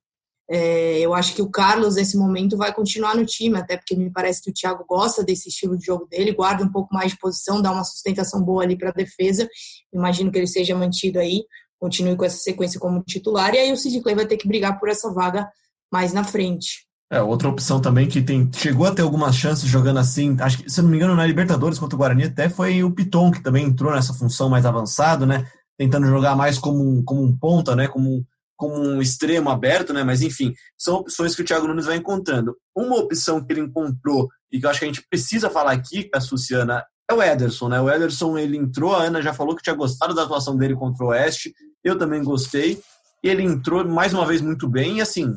É, 0.50 0.98
eu 1.00 1.14
acho 1.14 1.35
que 1.35 1.42
o 1.42 1.48
Carlos, 1.48 1.96
nesse 1.96 2.16
momento, 2.16 2.57
vai 2.57 2.74
continuar 2.74 3.14
no 3.14 3.24
time, 3.24 3.59
até 3.59 3.76
porque 3.76 3.96
me 3.96 4.11
parece 4.11 4.42
que 4.42 4.50
o 4.50 4.52
Thiago 4.55 4.85
gosta 4.87 5.24
desse 5.24 5.48
estilo 5.48 5.78
de 5.78 5.87
jogo 5.87 6.07
dele, 6.07 6.33
guarda 6.33 6.64
um 6.64 6.70
pouco 6.70 6.92
mais 6.92 7.12
de 7.12 7.18
posição, 7.18 7.62
dá 7.62 7.72
uma 7.72 7.85
sustentação 7.85 8.42
boa 8.42 8.62
ali 8.62 8.76
para 8.76 8.90
a 8.90 8.92
defesa. 8.92 9.48
Imagino 9.92 10.31
que 10.31 10.38
ele 10.38 10.46
seja 10.46 10.76
mantido 10.76 11.18
aí 11.18 11.44
continue 11.83 12.14
com 12.14 12.24
essa 12.24 12.37
sequência 12.37 12.78
como 12.78 13.02
titular, 13.02 13.52
e 13.52 13.59
aí 13.59 13.72
o 13.72 13.76
Sid 13.76 14.00
Clay 14.02 14.14
vai 14.14 14.24
ter 14.24 14.37
que 14.37 14.46
brigar 14.46 14.78
por 14.78 14.88
essa 14.88 15.12
vaga 15.12 15.48
mais 15.92 16.12
na 16.12 16.22
frente. 16.22 16.87
É, 17.11 17.20
outra 17.20 17.48
opção 17.48 17.81
também 17.81 18.07
que 18.09 18.22
tem, 18.22 18.48
chegou 18.55 18.87
a 18.87 18.94
ter 18.94 19.02
algumas 19.02 19.35
chances 19.35 19.68
jogando 19.68 19.98
assim, 19.98 20.37
acho 20.38 20.59
que, 20.59 20.70
se 20.70 20.81
não 20.81 20.88
me 20.88 20.96
engano, 20.96 21.16
na 21.16 21.26
Libertadores 21.26 21.81
contra 21.81 21.96
o 21.96 21.98
Guarani 21.98 22.24
até 22.24 22.48
foi 22.48 22.85
o 22.85 22.90
Piton, 22.92 23.33
que 23.33 23.42
também 23.42 23.66
entrou 23.66 23.92
nessa 23.92 24.14
função 24.14 24.48
mais 24.48 24.64
avançado, 24.64 25.26
né? 25.26 25.44
Tentando 25.76 26.07
jogar 26.07 26.37
mais 26.37 26.57
como 26.57 26.78
um, 26.81 27.02
como 27.02 27.20
um 27.20 27.37
ponta, 27.37 27.74
né? 27.74 27.88
Como, 27.88 28.24
como 28.62 28.79
um 28.79 29.03
extremo 29.03 29.51
aberto, 29.51 29.92
né? 29.92 30.05
Mas 30.05 30.22
enfim, 30.22 30.55
são 30.79 30.94
opções 30.94 31.35
que 31.35 31.42
o 31.42 31.44
Thiago 31.44 31.66
Nunes 31.66 31.87
vai 31.87 31.96
encontrando. 31.96 32.55
Uma 32.77 32.94
opção 32.94 33.44
que 33.44 33.53
ele 33.53 33.62
encontrou 33.62 34.29
e 34.53 34.61
que 34.61 34.64
eu 34.64 34.70
acho 34.70 34.79
que 34.79 34.85
a 34.85 34.88
gente 34.88 35.05
precisa 35.11 35.51
falar 35.51 35.72
aqui, 35.72 36.09
a 36.14 36.20
Suciana, 36.20 36.85
é 37.11 37.12
o 37.12 37.20
Ederson, 37.20 37.68
né? 37.68 37.81
O 37.81 37.90
Ederson, 37.90 38.38
ele 38.38 38.57
entrou, 38.57 38.94
a 38.94 39.03
Ana 39.03 39.20
já 39.20 39.35
falou 39.35 39.57
que 39.57 39.64
tinha 39.64 39.75
gostado 39.75 40.14
da 40.14 40.22
atuação 40.22 40.57
dele 40.57 40.77
contra 40.77 41.05
o 41.05 41.09
Oeste, 41.09 41.53
eu 41.83 41.98
também 41.98 42.22
gostei. 42.22 42.81
Ele 43.20 43.42
entrou 43.42 43.85
mais 43.85 44.14
uma 44.14 44.25
vez 44.25 44.40
muito 44.40 44.68
bem 44.68 44.98
e, 44.98 45.01
assim, 45.01 45.35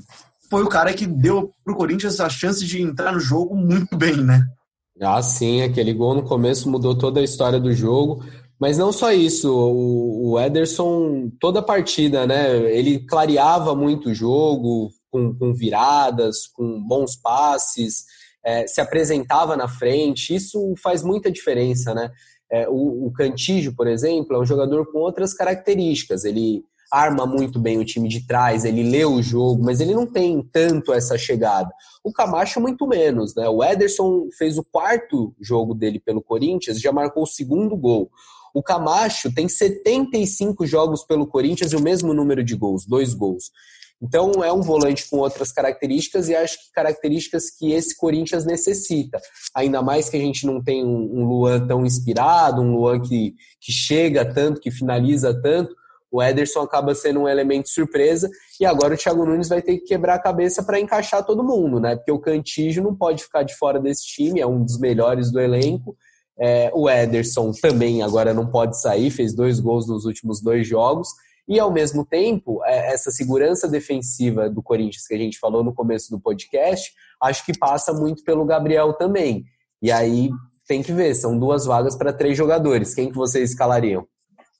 foi 0.47 0.61
o 0.61 0.69
cara 0.69 0.93
que 0.93 1.07
deu 1.07 1.51
pro 1.63 1.75
Corinthians 1.75 2.19
a 2.19 2.29
chance 2.29 2.63
de 2.63 2.79
entrar 2.79 3.11
no 3.11 3.19
jogo 3.19 3.55
muito 3.55 3.97
bem, 3.97 4.17
né? 4.17 4.45
Ah, 5.01 5.21
sim, 5.23 5.63
aquele 5.63 5.93
gol 5.93 6.13
no 6.13 6.23
começo 6.23 6.69
mudou 6.69 6.95
toda 6.95 7.19
a 7.19 7.23
história 7.23 7.59
do 7.59 7.73
jogo. 7.73 8.23
Mas 8.59 8.77
não 8.77 8.91
só 8.91 9.11
isso, 9.11 9.53
o 9.53 10.39
Ederson, 10.39 11.29
toda 11.39 11.61
partida, 11.61 12.25
né? 12.25 12.55
Ele 12.71 12.99
clareava 12.99 13.75
muito 13.75 14.09
o 14.09 14.13
jogo, 14.13 14.89
com, 15.11 15.33
com 15.33 15.53
viradas, 15.53 16.47
com 16.47 16.81
bons 16.81 17.15
passes, 17.15 18.05
é, 18.43 18.65
se 18.67 18.79
apresentava 18.79 19.57
na 19.57 19.67
frente. 19.67 20.35
Isso 20.35 20.73
faz 20.81 21.03
muita 21.03 21.31
diferença, 21.31 21.93
né? 21.93 22.11
É, 22.51 22.67
o, 22.69 23.07
o 23.07 23.11
Cantígio, 23.11 23.75
por 23.75 23.87
exemplo, 23.87 24.35
é 24.35 24.39
um 24.39 24.45
jogador 24.45 24.89
com 24.91 24.99
outras 24.99 25.33
características. 25.33 26.23
Ele 26.23 26.63
arma 26.91 27.25
muito 27.25 27.59
bem 27.59 27.77
o 27.77 27.85
time 27.85 28.07
de 28.07 28.25
trás, 28.25 28.63
ele 28.63 28.83
lê 28.83 29.03
o 29.03 29.21
jogo, 29.21 29.63
mas 29.63 29.81
ele 29.81 29.93
não 29.93 30.05
tem 30.05 30.41
tanto 30.41 30.93
essa 30.93 31.17
chegada. 31.17 31.69
O 32.03 32.13
Camacho, 32.13 32.61
muito 32.61 32.87
menos, 32.87 33.35
né? 33.35 33.49
O 33.49 33.63
Ederson 33.63 34.27
fez 34.37 34.57
o 34.57 34.63
quarto 34.63 35.33
jogo 35.41 35.73
dele 35.73 35.99
pelo 35.99 36.21
Corinthians, 36.21 36.79
já 36.79 36.91
marcou 36.91 37.23
o 37.23 37.27
segundo 37.27 37.75
gol. 37.75 38.09
O 38.55 38.63
Camacho 38.63 39.35
tem 39.35 39.49
75 39.49 40.65
jogos 40.65 41.03
pelo 41.03 41.27
Corinthians 41.27 41.73
e 41.73 41.75
o 41.75 41.81
mesmo 41.81 42.13
número 42.13 42.41
de 42.41 42.55
gols, 42.55 42.85
dois 42.85 43.13
gols. 43.13 43.51
Então 44.01 44.41
é 44.45 44.53
um 44.53 44.61
volante 44.61 45.09
com 45.09 45.17
outras 45.17 45.51
características 45.51 46.29
e 46.29 46.35
acho 46.35 46.57
que 46.59 46.71
características 46.71 47.49
que 47.49 47.73
esse 47.73 47.97
Corinthians 47.97 48.45
necessita. 48.45 49.19
Ainda 49.53 49.81
mais 49.81 50.07
que 50.07 50.15
a 50.15 50.19
gente 50.21 50.45
não 50.45 50.63
tem 50.63 50.85
um, 50.85 51.25
Luan 51.25 51.67
tão 51.67 51.85
inspirado, 51.85 52.61
um 52.61 52.77
Luan 52.77 53.01
que, 53.01 53.35
que 53.59 53.73
chega 53.73 54.23
tanto, 54.23 54.61
que 54.61 54.71
finaliza 54.71 55.33
tanto. 55.41 55.75
O 56.09 56.23
Ederson 56.23 56.61
acaba 56.61 56.95
sendo 56.95 57.19
um 57.19 57.27
elemento 57.27 57.67
surpresa 57.67 58.29
e 58.57 58.65
agora 58.65 58.93
o 58.93 58.97
Thiago 58.97 59.25
Nunes 59.25 59.49
vai 59.49 59.61
ter 59.61 59.79
que 59.79 59.85
quebrar 59.85 60.13
a 60.15 60.21
cabeça 60.21 60.63
para 60.63 60.79
encaixar 60.79 61.25
todo 61.25 61.43
mundo, 61.43 61.77
né? 61.77 61.97
Porque 61.97 62.11
o 62.11 62.19
Cantígio 62.19 62.81
não 62.81 62.95
pode 62.95 63.21
ficar 63.21 63.43
de 63.43 63.53
fora 63.53 63.81
desse 63.81 64.05
time, 64.05 64.39
é 64.39 64.47
um 64.47 64.63
dos 64.63 64.79
melhores 64.79 65.29
do 65.29 65.41
elenco. 65.41 65.97
É, 66.37 66.71
o 66.73 66.89
Ederson 66.89 67.51
também 67.51 68.01
agora 68.01 68.33
não 68.33 68.47
pode 68.47 68.79
sair, 68.79 69.09
fez 69.09 69.33
dois 69.33 69.59
gols 69.59 69.87
nos 69.87 70.05
últimos 70.05 70.41
dois 70.41 70.67
jogos. 70.67 71.09
E, 71.47 71.59
ao 71.59 71.71
mesmo 71.71 72.05
tempo, 72.05 72.61
é, 72.65 72.93
essa 72.93 73.11
segurança 73.11 73.67
defensiva 73.67 74.49
do 74.49 74.63
Corinthians 74.63 75.07
que 75.07 75.13
a 75.13 75.17
gente 75.17 75.37
falou 75.39 75.63
no 75.63 75.73
começo 75.73 76.09
do 76.09 76.19
podcast, 76.19 76.91
acho 77.21 77.45
que 77.45 77.57
passa 77.57 77.93
muito 77.93 78.23
pelo 78.23 78.45
Gabriel 78.45 78.93
também. 78.93 79.45
E 79.81 79.91
aí 79.91 80.29
tem 80.67 80.81
que 80.81 80.91
ver, 80.91 81.13
são 81.13 81.37
duas 81.37 81.65
vagas 81.65 81.95
para 81.95 82.11
três 82.11 82.35
jogadores. 82.35 82.95
Quem 82.95 83.09
que 83.09 83.15
vocês 83.15 83.51
escalariam? 83.51 84.07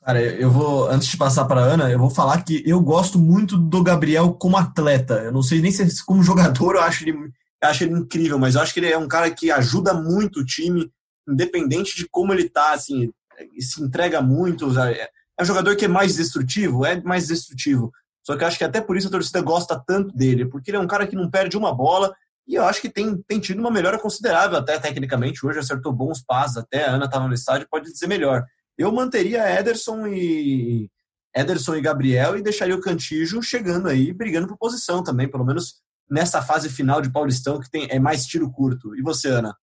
Cara, 0.06 0.22
eu 0.22 0.52
vou, 0.52 0.88
antes 0.88 1.08
de 1.08 1.18
passar 1.18 1.46
para 1.46 1.62
Ana, 1.62 1.90
eu 1.90 1.98
vou 1.98 2.12
falar 2.12 2.44
que 2.44 2.62
eu 2.64 2.80
gosto 2.80 3.18
muito 3.18 3.58
do 3.58 3.82
Gabriel 3.82 4.34
como 4.34 4.56
atleta. 4.56 5.16
Eu 5.16 5.32
não 5.32 5.42
sei 5.42 5.62
nem 5.62 5.72
se 5.72 6.06
como 6.06 6.22
jogador 6.22 6.76
eu 6.76 6.82
acho 6.82 7.04
ele, 7.06 7.18
eu 7.18 7.70
acho 7.70 7.84
ele 7.84 7.94
incrível, 7.94 8.38
mas 8.38 8.54
eu 8.54 8.62
acho 8.62 8.72
que 8.72 8.80
ele 8.80 8.92
é 8.92 8.98
um 8.98 9.08
cara 9.08 9.32
que 9.32 9.50
ajuda 9.50 9.96
muito 9.96 10.42
o 10.42 10.46
time, 10.46 10.92
independente 11.28 11.96
de 11.96 12.08
como 12.10 12.34
ele 12.34 12.50
tá, 12.50 12.74
assim, 12.74 13.12
se 13.60 13.82
entrega 13.82 14.22
muito. 14.22 14.68
É 14.80 15.10
um 15.42 15.46
jogador 15.46 15.76
que 15.76 15.86
é 15.86 15.90
mais 15.90 16.16
destrutivo? 16.16 16.86
É 16.86 17.02
mais 17.02 17.28
destrutivo. 17.28 17.92
Só 18.26 18.36
que 18.36 18.44
eu 18.44 18.48
acho 18.48 18.58
que 18.58 18.64
até 18.64 18.82
por 18.82 18.98
isso 18.98 19.08
a 19.08 19.12
torcida 19.12 19.42
gosta 19.42 19.82
tanto 19.86 20.16
dele, 20.16 20.46
porque 20.46 20.72
ele 20.72 20.78
é 20.78 20.80
um 20.80 20.88
cara 20.88 21.06
que 21.06 21.16
não 21.16 21.30
perde 21.30 21.58
uma 21.58 21.74
bola 21.74 22.14
e 22.48 22.56
eu 22.56 22.64
acho 22.64 22.82
que 22.82 22.90
tem, 22.90 23.18
tem 23.28 23.40
tido 23.40 23.60
uma 23.60 23.72
melhora 23.72 24.00
considerável 24.00 24.58
até 24.58 24.80
tecnicamente. 24.80 25.46
Hoje 25.46 25.60
acertou 25.60 25.92
bons 25.92 26.22
passos, 26.22 26.58
até 26.58 26.86
a 26.86 26.92
Ana 26.92 27.06
estava 27.06 27.28
no 27.28 27.34
estádio, 27.34 27.68
pode 27.70 27.92
dizer 27.92 28.08
melhor. 28.08 28.46
Eu 28.78 28.92
manteria 28.92 29.50
Ederson 29.60 30.08
e 30.08 30.90
Ederson 31.36 31.76
e 31.76 31.82
Gabriel 31.82 32.38
e 32.38 32.42
deixaria 32.42 32.76
o 32.76 32.82
Cantijo 32.82 33.42
chegando 33.42 33.88
aí, 33.88 34.14
brigando 34.14 34.48
por 34.48 34.58
posição 34.58 35.04
também, 35.04 35.30
pelo 35.30 35.46
menos 35.46 35.82
nessa 36.10 36.42
fase 36.42 36.70
final 36.70 37.02
de 37.02 37.12
Paulistão 37.12 37.60
que 37.60 37.70
tem, 37.70 37.88
é 37.90 38.00
mais 38.00 38.26
tiro 38.26 38.52
curto. 38.52 38.96
E 38.96 39.02
você, 39.02 39.30
Ana? 39.30 39.56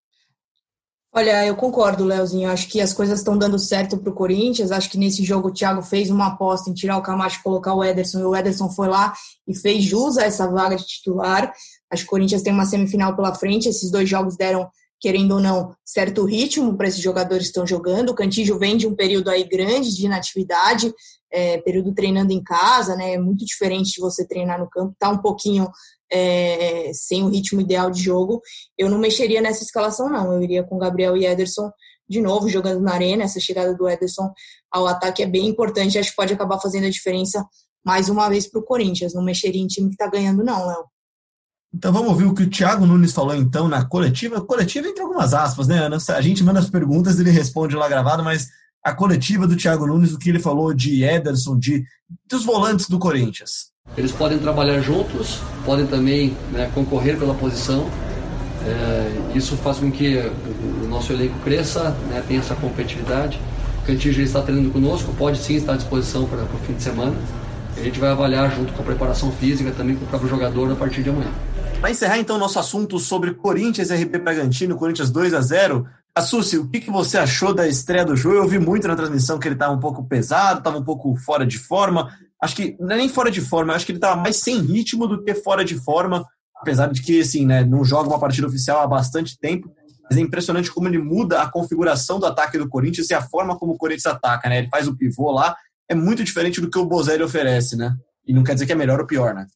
Olha, 1.14 1.44
eu 1.44 1.54
concordo, 1.54 2.06
Leozinho. 2.06 2.48
Acho 2.48 2.66
que 2.68 2.80
as 2.80 2.94
coisas 2.94 3.18
estão 3.18 3.36
dando 3.36 3.58
certo 3.58 3.98
para 3.98 4.10
o 4.10 4.14
Corinthians. 4.14 4.72
Acho 4.72 4.88
que 4.88 4.96
nesse 4.96 5.22
jogo 5.22 5.48
o 5.48 5.52
Thiago 5.52 5.82
fez 5.82 6.08
uma 6.08 6.28
aposta 6.28 6.70
em 6.70 6.72
tirar 6.72 6.96
o 6.96 7.02
Camacho 7.02 7.38
e 7.38 7.42
colocar 7.42 7.74
o 7.74 7.84
Ederson. 7.84 8.20
E 8.20 8.24
o 8.24 8.34
Ederson 8.34 8.70
foi 8.70 8.88
lá 8.88 9.12
e 9.46 9.54
fez 9.54 9.84
jus 9.84 10.16
a 10.16 10.24
essa 10.24 10.50
vaga 10.50 10.74
de 10.74 10.86
titular. 10.86 11.52
Acho 11.90 12.04
que 12.04 12.08
o 12.08 12.10
Corinthians 12.10 12.40
tem 12.40 12.50
uma 12.50 12.64
semifinal 12.64 13.14
pela 13.14 13.34
frente. 13.34 13.68
Esses 13.68 13.90
dois 13.90 14.08
jogos 14.08 14.38
deram, 14.38 14.70
querendo 14.98 15.32
ou 15.32 15.40
não, 15.40 15.76
certo 15.84 16.24
ritmo 16.24 16.78
para 16.78 16.88
esses 16.88 17.02
jogadores 17.02 17.42
que 17.42 17.50
estão 17.50 17.66
jogando. 17.66 18.08
O 18.08 18.14
Cantígio 18.14 18.58
vem 18.58 18.78
de 18.78 18.86
um 18.86 18.94
período 18.94 19.28
aí 19.28 19.44
grande 19.44 19.94
de 19.94 20.06
inatividade, 20.06 20.94
é, 21.30 21.58
período 21.58 21.92
treinando 21.92 22.32
em 22.32 22.42
casa, 22.42 22.96
né? 22.96 23.12
É 23.12 23.18
muito 23.18 23.44
diferente 23.44 23.92
de 23.92 24.00
você 24.00 24.26
treinar 24.26 24.58
no 24.58 24.70
campo. 24.70 24.96
Tá 24.98 25.10
um 25.10 25.18
pouquinho 25.18 25.68
é, 26.12 26.90
sem 26.92 27.24
o 27.24 27.28
ritmo 27.28 27.60
ideal 27.60 27.90
de 27.90 28.02
jogo, 28.02 28.40
eu 28.76 28.90
não 28.90 28.98
mexeria 28.98 29.40
nessa 29.40 29.62
escalação, 29.62 30.10
não. 30.10 30.32
Eu 30.34 30.42
iria 30.42 30.62
com 30.62 30.78
Gabriel 30.78 31.16
e 31.16 31.24
Ederson 31.24 31.70
de 32.08 32.20
novo 32.20 32.48
jogando 32.48 32.80
na 32.80 32.92
arena. 32.92 33.24
Essa 33.24 33.40
chegada 33.40 33.74
do 33.74 33.88
Ederson 33.88 34.30
ao 34.70 34.86
ataque 34.86 35.22
é 35.22 35.26
bem 35.26 35.46
importante, 35.48 35.98
acho 35.98 36.10
que 36.10 36.16
pode 36.16 36.34
acabar 36.34 36.60
fazendo 36.60 36.86
a 36.86 36.90
diferença 36.90 37.44
mais 37.84 38.08
uma 38.08 38.28
vez 38.28 38.48
para 38.48 38.60
o 38.60 38.64
Corinthians. 38.64 39.14
Não 39.14 39.24
mexeria 39.24 39.62
em 39.62 39.66
time 39.66 39.88
que 39.88 39.94
está 39.94 40.06
ganhando, 40.06 40.44
não, 40.44 40.66
Léo. 40.66 40.84
Então 41.74 41.90
vamos 41.90 42.10
ouvir 42.10 42.26
o 42.26 42.34
que 42.34 42.42
o 42.42 42.50
Thiago 42.50 42.84
Nunes 42.84 43.12
falou 43.12 43.34
então 43.34 43.66
na 43.66 43.84
coletiva. 43.84 44.44
Coletiva 44.44 44.88
entre 44.88 45.02
algumas 45.02 45.32
aspas, 45.32 45.66
né, 45.66 45.78
Ana? 45.78 45.96
A 46.08 46.20
gente 46.20 46.44
manda 46.44 46.60
as 46.60 46.68
perguntas, 46.68 47.18
ele 47.18 47.30
responde 47.30 47.74
lá 47.74 47.88
gravado, 47.88 48.22
mas 48.22 48.48
a 48.84 48.94
coletiva 48.94 49.46
do 49.46 49.56
Thiago 49.56 49.86
Nunes, 49.86 50.12
o 50.12 50.18
que 50.18 50.28
ele 50.28 50.38
falou 50.38 50.74
de 50.74 51.02
Ederson, 51.02 51.58
de 51.58 51.82
dos 52.28 52.44
volantes 52.44 52.88
do 52.88 52.98
Corinthians. 52.98 53.71
Eles 53.96 54.10
podem 54.10 54.38
trabalhar 54.38 54.80
juntos, 54.80 55.40
podem 55.66 55.86
também 55.86 56.34
né, 56.50 56.70
concorrer 56.74 57.18
pela 57.18 57.34
posição. 57.34 57.90
É, 58.64 59.36
isso 59.36 59.54
faz 59.56 59.78
com 59.78 59.90
que 59.90 60.16
o 60.82 60.88
nosso 60.88 61.12
elenco 61.12 61.38
cresça, 61.40 61.90
né, 62.08 62.22
tenha 62.26 62.40
essa 62.40 62.54
competitividade. 62.54 63.38
O 63.82 63.86
Cantinho 63.86 64.14
já 64.14 64.22
está 64.22 64.40
treinando 64.40 64.70
conosco, 64.70 65.12
pode 65.14 65.38
sim 65.38 65.56
estar 65.56 65.74
à 65.74 65.76
disposição 65.76 66.24
para 66.24 66.42
o 66.42 66.58
fim 66.66 66.72
de 66.72 66.82
semana. 66.82 67.14
A 67.76 67.80
gente 67.80 68.00
vai 68.00 68.10
avaliar 68.10 68.54
junto 68.54 68.72
com 68.72 68.82
a 68.82 68.84
preparação 68.84 69.30
física, 69.32 69.70
também 69.72 69.96
com 69.96 70.04
o 70.04 70.08
próprio 70.08 70.30
jogador 70.30 70.72
a 70.72 70.76
partir 70.76 71.02
de 71.02 71.10
amanhã. 71.10 71.30
Para 71.80 71.90
encerrar 71.90 72.18
então 72.18 72.38
nosso 72.38 72.58
assunto 72.58 72.98
sobre 72.98 73.34
Corinthians 73.34 73.90
e 73.90 73.94
RB 73.94 74.18
Bragantino, 74.18 74.76
Corinthians 74.76 75.10
2 75.10 75.34
a 75.34 75.40
0 75.40 75.86
Assuci, 76.14 76.58
o 76.58 76.68
que, 76.68 76.78
que 76.78 76.90
você 76.90 77.16
achou 77.16 77.54
da 77.54 77.66
estreia 77.66 78.04
do 78.04 78.14
jogo? 78.14 78.36
Eu 78.36 78.46
vi 78.46 78.58
muito 78.58 78.86
na 78.86 78.94
transmissão 78.94 79.38
que 79.38 79.48
ele 79.48 79.54
estava 79.54 79.72
um 79.72 79.80
pouco 79.80 80.04
pesado, 80.04 80.58
estava 80.58 80.76
um 80.76 80.84
pouco 80.84 81.16
fora 81.16 81.46
de 81.46 81.58
forma. 81.58 82.12
Acho 82.42 82.56
que 82.56 82.76
não 82.80 82.90
é 82.90 82.96
nem 82.96 83.08
fora 83.08 83.30
de 83.30 83.40
forma, 83.40 83.72
acho 83.72 83.86
que 83.86 83.92
ele 83.92 83.98
estava 83.98 84.20
mais 84.20 84.36
sem 84.36 84.60
ritmo 84.60 85.06
do 85.06 85.22
que 85.22 85.32
fora 85.32 85.64
de 85.64 85.76
forma, 85.76 86.26
apesar 86.56 86.88
de 86.88 87.00
que, 87.00 87.20
assim, 87.20 87.46
né, 87.46 87.64
não 87.64 87.84
joga 87.84 88.08
uma 88.08 88.18
partida 88.18 88.48
oficial 88.48 88.80
há 88.80 88.86
bastante 88.86 89.38
tempo. 89.38 89.72
Mas 90.10 90.18
é 90.18 90.20
impressionante 90.20 90.70
como 90.70 90.88
ele 90.88 90.98
muda 90.98 91.40
a 91.40 91.48
configuração 91.48 92.18
do 92.18 92.26
ataque 92.26 92.58
do 92.58 92.68
Corinthians 92.68 93.08
e 93.08 93.14
a 93.14 93.22
forma 93.22 93.56
como 93.56 93.72
o 93.72 93.78
Corinthians 93.78 94.06
ataca, 94.06 94.48
né? 94.48 94.58
Ele 94.58 94.68
faz 94.68 94.88
o 94.88 94.96
pivô 94.96 95.30
lá, 95.30 95.54
é 95.88 95.94
muito 95.94 96.24
diferente 96.24 96.60
do 96.60 96.68
que 96.68 96.78
o 96.78 96.84
Bozelli 96.84 97.22
oferece, 97.22 97.76
né? 97.76 97.94
E 98.26 98.32
não 98.32 98.42
quer 98.42 98.54
dizer 98.54 98.66
que 98.66 98.72
é 98.72 98.76
melhor 98.76 99.00
ou 99.00 99.06
pior, 99.06 99.34
né? 99.34 99.46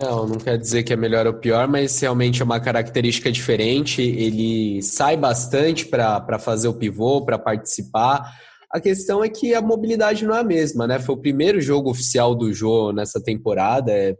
Não, 0.00 0.26
não 0.26 0.38
quer 0.38 0.58
dizer 0.58 0.82
que 0.82 0.92
é 0.92 0.96
melhor 0.96 1.26
ou 1.26 1.34
pior, 1.34 1.68
mas 1.68 2.00
realmente 2.00 2.40
é 2.40 2.44
uma 2.44 2.58
característica 2.58 3.30
diferente. 3.30 4.02
Ele 4.02 4.82
sai 4.82 5.16
bastante 5.16 5.86
para 5.86 6.38
fazer 6.38 6.66
o 6.66 6.74
pivô, 6.74 7.24
para 7.24 7.38
participar. 7.38 8.32
A 8.72 8.80
questão 8.80 9.22
é 9.22 9.28
que 9.28 9.54
a 9.54 9.60
mobilidade 9.60 10.24
não 10.24 10.34
é 10.34 10.40
a 10.40 10.44
mesma, 10.44 10.86
né? 10.86 10.98
Foi 10.98 11.14
o 11.14 11.20
primeiro 11.20 11.60
jogo 11.60 11.90
oficial 11.90 12.34
do 12.34 12.52
Jô 12.52 12.90
nessa 12.90 13.22
temporada. 13.22 13.92
É, 13.92 14.16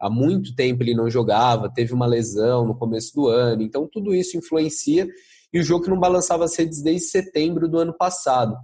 há 0.00 0.10
muito 0.10 0.54
tempo 0.54 0.82
ele 0.82 0.94
não 0.94 1.08
jogava, 1.08 1.72
teve 1.72 1.94
uma 1.94 2.06
lesão 2.06 2.66
no 2.66 2.76
começo 2.76 3.14
do 3.14 3.28
ano, 3.28 3.62
então 3.62 3.88
tudo 3.90 4.14
isso 4.14 4.36
influencia. 4.36 5.06
E 5.52 5.60
o 5.60 5.62
jogo 5.62 5.84
que 5.84 5.90
não 5.90 6.00
balançava 6.00 6.44
as 6.44 6.56
redes 6.56 6.82
desde 6.82 7.06
setembro 7.06 7.68
do 7.68 7.78
ano 7.78 7.96
passado. 7.96 8.56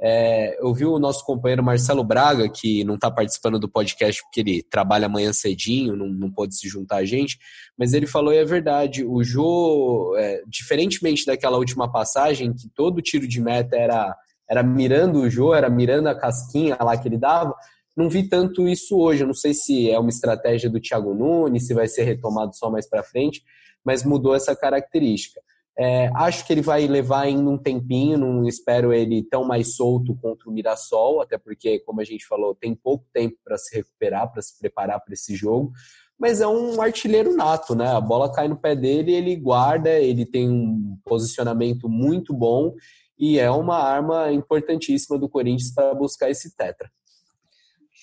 É, 0.00 0.56
eu 0.62 0.72
vi 0.72 0.84
o 0.84 0.98
nosso 0.98 1.24
companheiro 1.24 1.62
Marcelo 1.62 2.04
Braga, 2.04 2.48
que 2.48 2.84
não 2.84 2.94
está 2.94 3.10
participando 3.10 3.58
do 3.58 3.68
podcast 3.68 4.22
porque 4.22 4.40
ele 4.40 4.62
trabalha 4.62 5.06
amanhã 5.06 5.32
cedinho, 5.32 5.96
não, 5.96 6.06
não 6.06 6.30
pôde 6.30 6.56
se 6.56 6.68
juntar 6.68 6.98
a 6.98 7.04
gente, 7.04 7.36
mas 7.76 7.92
ele 7.92 8.06
falou 8.06 8.32
e 8.32 8.36
é 8.36 8.44
verdade, 8.44 9.04
o 9.04 9.22
Jô, 9.24 10.14
é, 10.16 10.42
diferentemente 10.46 11.26
daquela 11.26 11.58
última 11.58 11.90
passagem, 11.90 12.54
que 12.54 12.68
todo 12.74 13.02
tiro 13.02 13.26
de 13.26 13.40
meta 13.40 13.76
era, 13.76 14.16
era 14.48 14.62
mirando 14.62 15.20
o 15.20 15.30
Jô, 15.30 15.54
era 15.54 15.68
mirando 15.68 16.08
a 16.08 16.14
casquinha 16.14 16.76
lá 16.80 16.96
que 16.96 17.06
ele 17.06 17.18
dava, 17.18 17.54
não 17.96 18.08
vi 18.08 18.28
tanto 18.28 18.68
isso 18.68 18.96
hoje. 18.96 19.24
Não 19.24 19.34
sei 19.34 19.52
se 19.52 19.90
é 19.90 19.98
uma 19.98 20.08
estratégia 20.08 20.70
do 20.70 20.80
Thiago 20.80 21.12
Nunes, 21.14 21.66
se 21.66 21.74
vai 21.74 21.88
ser 21.88 22.04
retomado 22.04 22.54
só 22.54 22.70
mais 22.70 22.88
para 22.88 23.02
frente, 23.02 23.42
mas 23.84 24.04
mudou 24.04 24.34
essa 24.34 24.54
característica. 24.54 25.40
É, 25.76 26.10
acho 26.14 26.44
que 26.44 26.52
ele 26.52 26.62
vai 26.62 26.86
levar 26.88 27.22
ainda 27.22 27.48
um 27.48 27.58
tempinho, 27.58 28.18
não 28.18 28.46
espero 28.46 28.92
ele 28.92 29.22
tão 29.22 29.44
mais 29.44 29.76
solto 29.76 30.16
contra 30.20 30.48
o 30.48 30.52
Mirassol, 30.52 31.20
até 31.20 31.38
porque, 31.38 31.78
como 31.80 32.00
a 32.00 32.04
gente 32.04 32.26
falou, 32.26 32.52
tem 32.54 32.74
pouco 32.74 33.04
tempo 33.12 33.36
para 33.44 33.56
se 33.56 33.76
recuperar, 33.76 34.30
para 34.32 34.42
se 34.42 34.58
preparar 34.58 35.00
para 35.00 35.14
esse 35.14 35.36
jogo. 35.36 35.72
Mas 36.18 36.40
é 36.40 36.48
um 36.48 36.82
artilheiro 36.82 37.36
nato, 37.36 37.76
né? 37.76 37.88
A 37.88 38.00
bola 38.00 38.32
cai 38.32 38.48
no 38.48 38.56
pé 38.56 38.74
dele, 38.74 39.12
ele 39.12 39.36
guarda, 39.36 39.90
ele 39.90 40.26
tem 40.26 40.50
um 40.50 40.98
posicionamento 41.04 41.88
muito 41.88 42.34
bom 42.34 42.74
e 43.18 43.38
é 43.38 43.50
uma 43.50 43.76
arma 43.76 44.32
importantíssima 44.32 45.18
do 45.18 45.28
Corinthians 45.28 45.72
para 45.72 45.94
buscar 45.94 46.30
esse 46.30 46.54
tetra. 46.54 46.90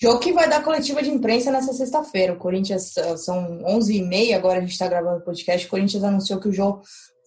Jogo 0.00 0.20
que 0.20 0.32
vai 0.32 0.48
dar 0.48 0.62
coletiva 0.62 1.02
de 1.02 1.08
imprensa 1.08 1.50
nessa 1.50 1.72
sexta-feira. 1.72 2.34
O 2.34 2.38
Corinthians 2.38 2.96
ah, 2.98 3.16
são 3.16 3.62
11h30, 3.62 4.34
agora 4.34 4.58
a 4.58 4.60
gente 4.60 4.72
está 4.72 4.86
gravando 4.86 5.18
o 5.18 5.24
podcast. 5.24 5.66
O 5.66 5.70
Corinthians 5.70 6.04
anunciou 6.04 6.38
que 6.38 6.48
o 6.48 6.52
jogo 6.52 6.82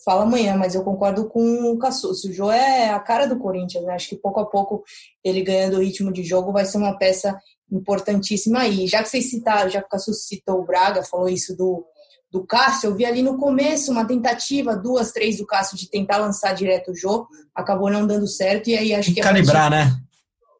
fala 0.05 0.23
amanhã, 0.23 0.55
mas 0.55 0.75
eu 0.75 0.83
concordo 0.83 1.27
com 1.27 1.71
o 1.71 1.79
Cassucci. 1.79 2.29
O 2.29 2.33
Jô 2.33 2.51
é 2.51 2.89
a 2.89 2.99
cara 2.99 3.25
do 3.25 3.39
Corinthians, 3.39 3.83
né? 3.83 3.93
Acho 3.93 4.09
que 4.09 4.15
pouco 4.15 4.39
a 4.39 4.45
pouco 4.45 4.83
ele 5.23 5.41
ganhando 5.41 5.77
o 5.77 5.81
ritmo 5.81 6.11
de 6.11 6.23
jogo 6.23 6.51
vai 6.51 6.63
ser 6.63 6.77
uma 6.77 6.95
peça 6.97 7.35
importantíssima 7.71 8.59
aí. 8.59 8.87
Já 8.87 9.01
que 9.01 9.09
vocês 9.09 9.29
citaram, 9.29 9.69
já 9.69 9.81
que 9.81 9.87
o 9.87 9.89
Cassucci 9.89 10.27
citou 10.27 10.59
o 10.59 10.65
Braga, 10.65 11.03
falou 11.03 11.27
isso 11.27 11.57
do, 11.57 11.83
do 12.31 12.45
Cássio, 12.45 12.87
eu 12.87 12.95
vi 12.95 13.05
ali 13.05 13.23
no 13.23 13.37
começo 13.37 13.91
uma 13.91 14.05
tentativa, 14.05 14.75
duas, 14.75 15.11
três 15.11 15.37
do 15.37 15.45
Cássio 15.45 15.77
de 15.77 15.89
tentar 15.89 16.17
lançar 16.17 16.53
direto 16.53 16.91
o 16.91 16.95
Jô, 16.95 17.27
acabou 17.53 17.89
não 17.89 18.05
dando 18.05 18.27
certo, 18.27 18.69
e 18.69 18.77
aí 18.77 18.93
acho 18.93 19.13
que. 19.13 19.21
Calibrar, 19.21 19.71
partir, 19.71 19.87
né? 19.87 20.01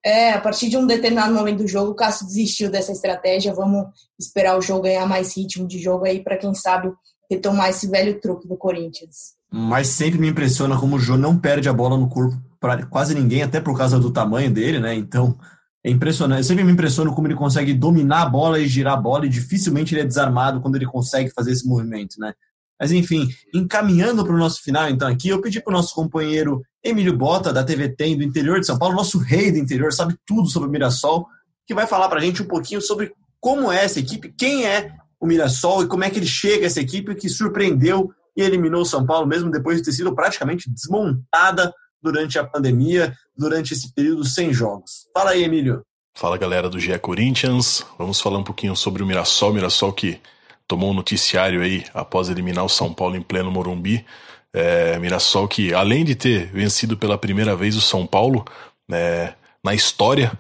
É, 0.04 0.32
a 0.32 0.40
partir 0.40 0.70
de 0.70 0.78
um 0.78 0.88
determinado 0.88 1.34
momento 1.34 1.60
do 1.60 1.68
jogo, 1.68 1.92
o 1.92 1.96
Cássio 1.96 2.26
desistiu 2.26 2.72
dessa 2.72 2.92
estratégia. 2.92 3.54
Vamos 3.54 3.88
esperar 4.18 4.58
o 4.58 4.62
jogo 4.62 4.84
ganhar 4.84 5.06
mais 5.06 5.36
ritmo 5.36 5.68
de 5.68 5.78
jogo 5.78 6.06
aí, 6.06 6.24
para 6.24 6.38
quem 6.38 6.54
sabe 6.56 6.92
retomar 7.30 7.70
esse 7.70 7.88
velho 7.88 8.20
truque 8.20 8.48
do 8.48 8.58
Corinthians. 8.58 9.38
Mas 9.52 9.88
sempre 9.88 10.20
me 10.20 10.30
impressiona 10.30 10.80
como 10.80 10.96
o 10.96 11.00
Jô 11.00 11.18
não 11.18 11.38
perde 11.38 11.70
a 11.70 11.74
bola 11.74 11.98
no 11.98 12.10
corpo 12.10 12.36
para 12.60 12.86
quase 12.86 13.14
ninguém, 13.14 13.44
até 13.44 13.60
por 13.60 13.78
causa 13.78 14.00
do 14.00 14.12
tamanho 14.12 14.52
dele, 14.52 14.80
né? 14.80 14.96
Então, 14.96 15.38
é 15.84 15.90
impressionante. 15.90 16.40
Eu 16.40 16.44
sempre 16.44 16.64
me 16.64 16.72
impressiono 16.72 17.14
como 17.14 17.28
ele 17.28 17.36
consegue 17.36 17.74
dominar 17.74 18.24
a 18.24 18.30
bola 18.30 18.60
e 18.60 18.68
girar 18.68 18.94
a 18.94 19.02
bola, 19.02 19.26
e 19.26 19.30
dificilmente 19.30 19.94
ele 19.94 20.02
é 20.02 20.06
desarmado 20.06 20.62
quando 20.62 20.76
ele 20.76 20.86
consegue 20.86 21.32
fazer 21.32 21.52
esse 21.52 21.68
movimento, 21.68 22.20
né? 22.20 22.34
Mas 22.80 22.92
enfim, 22.92 23.28
encaminhando 23.54 24.24
para 24.24 24.34
o 24.34 24.38
nosso 24.38 24.62
final, 24.62 24.90
então, 24.90 25.08
aqui, 25.08 25.30
eu 25.30 25.42
pedi 25.42 25.62
para 25.62 25.72
o 25.72 25.76
nosso 25.76 25.94
companheiro 25.94 26.62
Emílio 26.84 27.16
Bota, 27.16 27.52
da 27.52 27.64
TV 27.64 27.90
Tem, 27.90 28.18
do 28.18 28.24
interior 28.24 28.60
de 28.60 28.66
São 28.66 28.78
Paulo, 28.80 28.96
nosso 28.96 29.18
rei 29.18 29.52
do 29.52 29.58
interior, 29.58 29.92
sabe 29.92 30.16
tudo 30.26 30.48
sobre 30.48 30.70
o 30.70 30.72
Mirassol, 30.72 31.28
que 31.68 31.74
vai 31.74 31.86
falar 31.86 32.08
para 32.08 32.20
a 32.20 32.22
gente 32.24 32.42
um 32.42 32.48
pouquinho 32.48 32.82
sobre 32.82 33.12
como 33.40 33.72
é 33.72 33.84
essa 33.84 34.00
equipe, 34.00 34.34
quem 34.38 34.66
é 34.66 34.94
o 35.20 35.28
Mirassol 35.28 35.84
e 35.84 35.88
como 35.88 36.06
é 36.06 36.10
que 36.10 36.20
ele 36.20 36.26
chega 36.26 36.64
a 36.64 36.68
essa 36.68 36.80
equipe 36.80 37.16
que 37.16 37.28
surpreendeu 37.28 38.10
e 38.36 38.42
eliminou 38.42 38.82
o 38.82 38.86
São 38.86 39.06
Paulo, 39.06 39.28
mesmo 39.28 39.52
depois 39.52 39.78
de 39.78 39.84
ter 39.84 39.92
sido 39.92 40.16
praticamente 40.16 40.70
desmontada 40.70 41.74
durante 42.02 42.40
a 42.40 42.44
pandemia, 42.44 43.14
durante 43.36 43.74
esse 43.74 43.94
período 43.94 44.24
sem 44.24 44.54
jogos. 44.54 45.08
Fala 45.14 45.32
aí, 45.32 45.44
Emílio. 45.44 45.84
Fala 46.16 46.38
galera 46.38 46.70
do 46.70 46.80
GE 46.80 46.98
Corinthians, 47.00 47.86
vamos 47.98 48.20
falar 48.20 48.40
um 48.40 48.44
pouquinho 48.44 48.76
sobre 48.76 49.02
o 49.02 49.06
Mirassol, 49.06 49.54
Mirassol 49.54 49.94
que 49.94 50.20
tomou 50.68 50.92
um 50.92 50.94
noticiário 50.94 51.62
aí 51.62 51.86
após 51.94 52.30
eliminar 52.30 52.66
o 52.66 52.70
São 52.70 52.94
Paulo 52.94 53.16
em 53.16 53.22
pleno 53.22 53.50
Morumbi. 53.50 54.06
É, 54.54 55.00
Mirassol 55.00 55.48
que, 55.48 55.74
além 55.74 56.04
de 56.04 56.16
ter 56.16 56.48
vencido 56.48 56.98
pela 56.98 57.18
primeira 57.18 57.56
vez 57.56 57.76
o 57.76 57.82
São 57.82 58.06
Paulo 58.06 58.46
né, 58.88 59.34
na 59.64 59.74
história, 59.74 60.32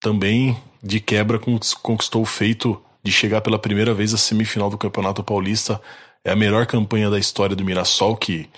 também 0.00 0.56
de 0.82 1.00
quebra 1.00 1.38
conquistou 1.82 2.22
o 2.22 2.26
feito 2.26 2.80
de 3.02 3.12
chegar 3.12 3.40
pela 3.40 3.58
primeira 3.58 3.92
vez 3.92 4.14
à 4.14 4.16
semifinal 4.16 4.70
do 4.70 4.78
Campeonato 4.78 5.22
Paulista. 5.22 5.80
É 6.24 6.30
a 6.30 6.36
melhor 6.36 6.66
campanha 6.66 7.10
da 7.10 7.18
história 7.18 7.54
do 7.54 7.64
Mirassol, 7.64 8.16
que 8.16 8.48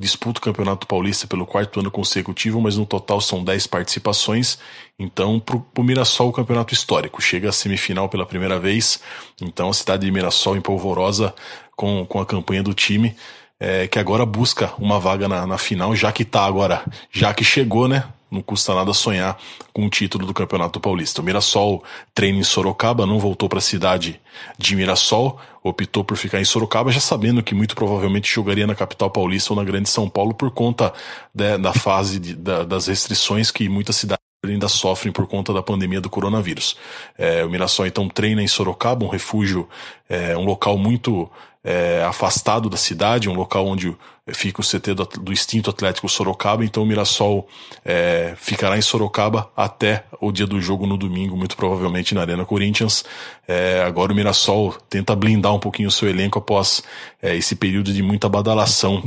disputa 0.00 0.38
o 0.38 0.42
Campeonato 0.42 0.86
Paulista 0.86 1.26
pelo 1.26 1.44
quarto 1.46 1.78
ano 1.78 1.90
consecutivo, 1.90 2.58
mas 2.58 2.78
no 2.78 2.86
total 2.86 3.20
são 3.20 3.44
10 3.44 3.66
participações. 3.66 4.58
Então, 4.98 5.38
para 5.38 5.58
o 5.76 5.84
Mirassol, 5.84 6.30
o 6.30 6.32
campeonato 6.32 6.72
histórico. 6.72 7.20
Chega 7.20 7.50
à 7.50 7.52
semifinal 7.52 8.08
pela 8.08 8.24
primeira 8.24 8.58
vez. 8.58 9.00
Então, 9.42 9.68
a 9.68 9.74
cidade 9.74 10.06
de 10.06 10.10
Mirassol 10.10 10.56
em 10.56 10.60
polvorosa 10.62 11.34
com, 11.76 12.06
com 12.06 12.18
a 12.18 12.24
campanha 12.24 12.62
do 12.62 12.72
time, 12.72 13.14
é, 13.58 13.86
que 13.86 13.98
agora 13.98 14.24
busca 14.24 14.72
uma 14.78 14.98
vaga 14.98 15.28
na, 15.28 15.46
na 15.46 15.58
final, 15.58 15.94
já 15.94 16.10
que 16.10 16.24
tá 16.24 16.46
agora, 16.46 16.82
já 17.12 17.34
que 17.34 17.44
chegou, 17.44 17.86
né? 17.86 18.04
Não 18.30 18.42
custa 18.42 18.74
nada 18.74 18.92
sonhar 18.94 19.36
com 19.72 19.86
o 19.86 19.90
título 19.90 20.26
do 20.26 20.32
Campeonato 20.32 20.78
Paulista. 20.78 21.20
O 21.20 21.24
Mirassol 21.24 21.82
treina 22.14 22.38
em 22.38 22.44
Sorocaba, 22.44 23.06
não 23.06 23.18
voltou 23.18 23.48
para 23.48 23.58
a 23.58 23.62
cidade 23.62 24.20
de 24.56 24.76
Mirassol, 24.76 25.38
optou 25.62 26.04
por 26.04 26.16
ficar 26.16 26.40
em 26.40 26.44
Sorocaba, 26.44 26.92
já 26.92 27.00
sabendo 27.00 27.42
que 27.42 27.54
muito 27.54 27.74
provavelmente 27.74 28.32
jogaria 28.32 28.66
na 28.66 28.74
capital 28.74 29.10
paulista 29.10 29.52
ou 29.52 29.58
na 29.58 29.64
Grande 29.64 29.88
São 29.88 30.08
Paulo 30.08 30.32
por 30.32 30.50
conta 30.50 30.92
de, 31.34 31.58
da 31.58 31.72
fase 31.72 32.18
de, 32.18 32.34
da, 32.34 32.64
das 32.64 32.86
restrições 32.86 33.50
que 33.50 33.68
muitas 33.68 33.96
cidades 33.96 34.20
ainda 34.44 34.68
sofrem 34.68 35.12
por 35.12 35.26
conta 35.26 35.52
da 35.52 35.62
pandemia 35.62 36.00
do 36.00 36.08
coronavírus. 36.08 36.76
É, 37.18 37.44
o 37.44 37.50
Mirassol 37.50 37.86
então 37.86 38.08
treina 38.08 38.42
em 38.42 38.48
Sorocaba, 38.48 39.04
um 39.04 39.08
refúgio, 39.08 39.68
é, 40.08 40.36
um 40.36 40.44
local 40.44 40.78
muito 40.78 41.30
é, 41.62 42.02
afastado 42.04 42.70
da 42.70 42.76
cidade, 42.76 43.28
um 43.28 43.34
local 43.34 43.66
onde 43.66 43.94
fica 44.34 44.60
o 44.60 44.64
CT 44.64 44.94
do, 44.94 45.04
do 45.04 45.32
Instinto 45.32 45.70
Atlético 45.70 46.08
Sorocaba. 46.08 46.64
Então 46.64 46.82
o 46.82 46.86
Mirassol 46.86 47.48
é, 47.84 48.34
ficará 48.36 48.76
em 48.76 48.82
Sorocaba 48.82 49.50
até 49.56 50.04
o 50.20 50.32
dia 50.32 50.46
do 50.46 50.60
jogo 50.60 50.86
no 50.86 50.96
domingo, 50.96 51.36
muito 51.36 51.56
provavelmente 51.56 52.14
na 52.14 52.22
Arena 52.22 52.44
Corinthians. 52.44 53.04
É, 53.46 53.82
agora 53.82 54.12
o 54.12 54.14
Mirassol 54.14 54.72
tenta 54.88 55.14
blindar 55.14 55.54
um 55.54 55.60
pouquinho 55.60 55.88
o 55.88 55.92
seu 55.92 56.08
elenco 56.08 56.38
após 56.38 56.82
é, 57.22 57.36
esse 57.36 57.54
período 57.54 57.92
de 57.92 58.02
muita 58.02 58.28
badalação 58.28 59.02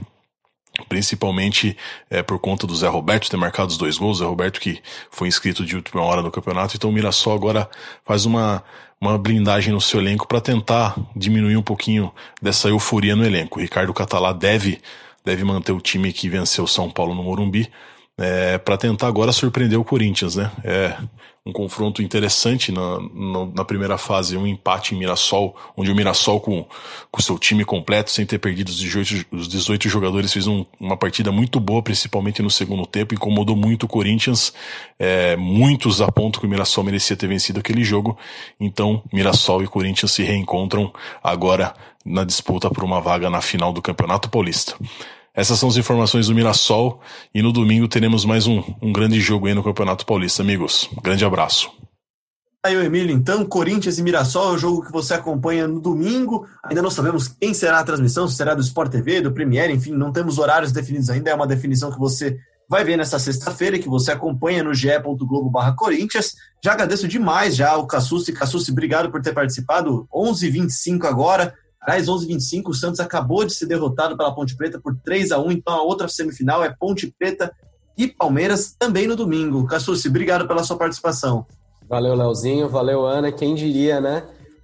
principalmente 0.89 1.77
é, 2.09 2.23
por 2.23 2.39
conta 2.39 2.65
do 2.65 2.75
Zé 2.75 2.87
Roberto 2.87 3.29
ter 3.29 3.37
marcado 3.37 3.69
os 3.69 3.77
dois 3.77 3.97
gols, 3.97 4.17
Zé 4.17 4.25
Roberto 4.25 4.59
que 4.59 4.81
foi 5.11 5.27
inscrito 5.27 5.63
de 5.63 5.75
última 5.75 6.01
hora 6.01 6.21
no 6.21 6.31
campeonato, 6.31 6.75
então 6.75 6.89
o 6.89 6.93
Mirassol 6.93 7.35
agora 7.35 7.69
faz 8.03 8.25
uma, 8.25 8.63
uma 8.99 9.17
blindagem 9.17 9.73
no 9.73 9.81
seu 9.81 9.99
elenco 9.99 10.27
para 10.27 10.41
tentar 10.41 10.95
diminuir 11.15 11.57
um 11.57 11.61
pouquinho 11.61 12.11
dessa 12.41 12.69
euforia 12.69 13.15
no 13.15 13.25
elenco. 13.25 13.59
O 13.59 13.61
Ricardo 13.61 13.93
Catalá 13.93 14.33
deve, 14.33 14.81
deve 15.23 15.43
manter 15.43 15.71
o 15.71 15.81
time 15.81 16.11
que 16.11 16.29
venceu 16.29 16.67
São 16.67 16.89
Paulo 16.89 17.15
no 17.15 17.23
Morumbi, 17.23 17.71
é, 18.17 18.57
para 18.57 18.77
tentar 18.77 19.07
agora 19.07 19.31
surpreender 19.31 19.79
o 19.79 19.83
Corinthians, 19.83 20.35
né? 20.35 20.51
É 20.63 20.97
um 21.45 21.51
confronto 21.51 22.01
interessante 22.01 22.71
na, 22.71 22.99
na, 22.99 23.45
na, 23.53 23.65
primeira 23.65 23.97
fase, 23.97 24.37
um 24.37 24.47
empate 24.47 24.95
em 24.95 24.97
Mirassol, 24.97 25.53
onde 25.75 25.91
o 25.91 25.95
Mirassol 25.95 26.39
com 26.39 26.65
o 27.11 27.21
seu 27.21 27.37
time 27.37 27.65
completo, 27.65 28.11
sem 28.11 28.25
ter 28.25 28.39
perdido 28.39 28.69
os 28.69 28.77
18, 28.77 29.25
os 29.29 29.47
18 29.49 29.89
jogadores, 29.89 30.31
fez 30.31 30.47
um, 30.47 30.65
uma 30.79 30.95
partida 30.95 31.33
muito 31.33 31.59
boa, 31.59 31.83
principalmente 31.83 32.41
no 32.41 32.49
segundo 32.49 32.85
tempo, 32.85 33.13
incomodou 33.13 33.57
muito 33.57 33.83
o 33.83 33.89
Corinthians, 33.89 34.53
é, 34.97 35.35
muitos 35.35 36.01
apontam 36.01 36.39
que 36.39 36.47
o 36.47 36.49
Mirassol 36.49 36.85
merecia 36.85 37.17
ter 37.17 37.27
vencido 37.27 37.59
aquele 37.59 37.83
jogo, 37.83 38.17
então 38.57 39.03
Mirassol 39.11 39.63
e 39.63 39.67
Corinthians 39.67 40.13
se 40.13 40.23
reencontram 40.23 40.93
agora 41.21 41.73
na 42.05 42.23
disputa 42.23 42.69
por 42.69 42.85
uma 42.85 43.01
vaga 43.01 43.29
na 43.29 43.41
final 43.41 43.73
do 43.73 43.81
Campeonato 43.81 44.29
Paulista. 44.29 44.75
Essas 45.35 45.57
são 45.57 45.67
as 45.67 45.77
informações 45.77 46.27
do 46.27 46.35
Mirassol 46.35 47.01
e 47.33 47.41
no 47.41 47.51
domingo 47.51 47.87
teremos 47.87 48.23
mais 48.23 48.45
um, 48.45 48.63
um 48.79 48.93
grande 48.93 49.19
jogo 49.19 49.47
aí 49.47 49.55
no 49.55 49.63
Campeonato 49.63 50.05
Paulista, 50.05 50.43
amigos. 50.43 50.87
Grande 51.01 51.25
abraço. 51.25 51.71
Aí 52.63 52.75
Emílio, 52.75 53.13
então, 53.13 53.43
Corinthians 53.43 53.97
e 53.97 54.03
Mirassol 54.03 54.51
é 54.51 54.55
o 54.55 54.57
jogo 54.59 54.85
que 54.85 54.91
você 54.91 55.15
acompanha 55.15 55.67
no 55.67 55.81
domingo. 55.81 56.47
Ainda 56.63 56.83
não 56.83 56.91
sabemos 56.91 57.27
quem 57.27 57.51
será 57.51 57.79
a 57.79 57.83
transmissão, 57.83 58.27
se 58.27 58.35
será 58.35 58.53
do 58.53 58.61
Sport 58.61 58.91
TV, 58.91 59.21
do 59.21 59.33
Premiere, 59.33 59.73
enfim, 59.73 59.91
não 59.91 60.11
temos 60.11 60.37
horários 60.37 60.71
definidos 60.71 61.09
ainda. 61.09 61.31
É 61.31 61.35
uma 61.35 61.47
definição 61.47 61.91
que 61.91 61.99
você 61.99 62.37
vai 62.69 62.83
ver 62.83 62.95
nessa 62.95 63.17
sexta-feira, 63.17 63.79
que 63.79 63.89
você 63.89 64.11
acompanha 64.11 64.63
no 64.63 64.73
ge.globo 64.73 65.49
barra 65.49 65.75
Corinthians. 65.75 66.35
Já 66.63 66.73
agradeço 66.73 67.07
demais 67.07 67.55
já 67.55 67.75
o 67.75 67.87
Cassucci. 67.87 68.31
Cassucci, 68.31 68.71
obrigado 68.71 69.11
por 69.11 69.21
ter 69.21 69.33
participado. 69.33 70.07
11h25 70.13 71.05
agora. 71.05 71.53
Aliás, 71.85 72.07
11:25 72.07 72.69
o 72.69 72.73
Santos 72.73 72.99
acabou 72.99 73.43
de 73.45 73.53
ser 73.53 73.65
derrotado 73.65 74.15
pela 74.15 74.33
Ponte 74.33 74.55
Preta 74.55 74.79
por 74.79 74.95
3 75.03 75.31
a 75.31 75.39
1 75.39 75.51
então 75.51 75.73
a 75.73 75.83
outra 75.83 76.07
semifinal 76.07 76.63
é 76.63 76.73
Ponte 76.77 77.13
Preta 77.17 77.51
e 77.97 78.07
Palmeiras 78.07 78.75
também 78.77 79.07
no 79.07 79.15
domingo. 79.15 79.65
Cassucci, 79.65 80.07
obrigado 80.07 80.47
pela 80.47 80.63
sua 80.63 80.77
participação. 80.77 81.45
Valeu, 81.87 82.15
Leozinho, 82.15 82.69
valeu, 82.69 83.05
Ana. 83.05 83.31
Quem 83.31 83.53
diria, 83.53 84.01
né? 84.01 84.23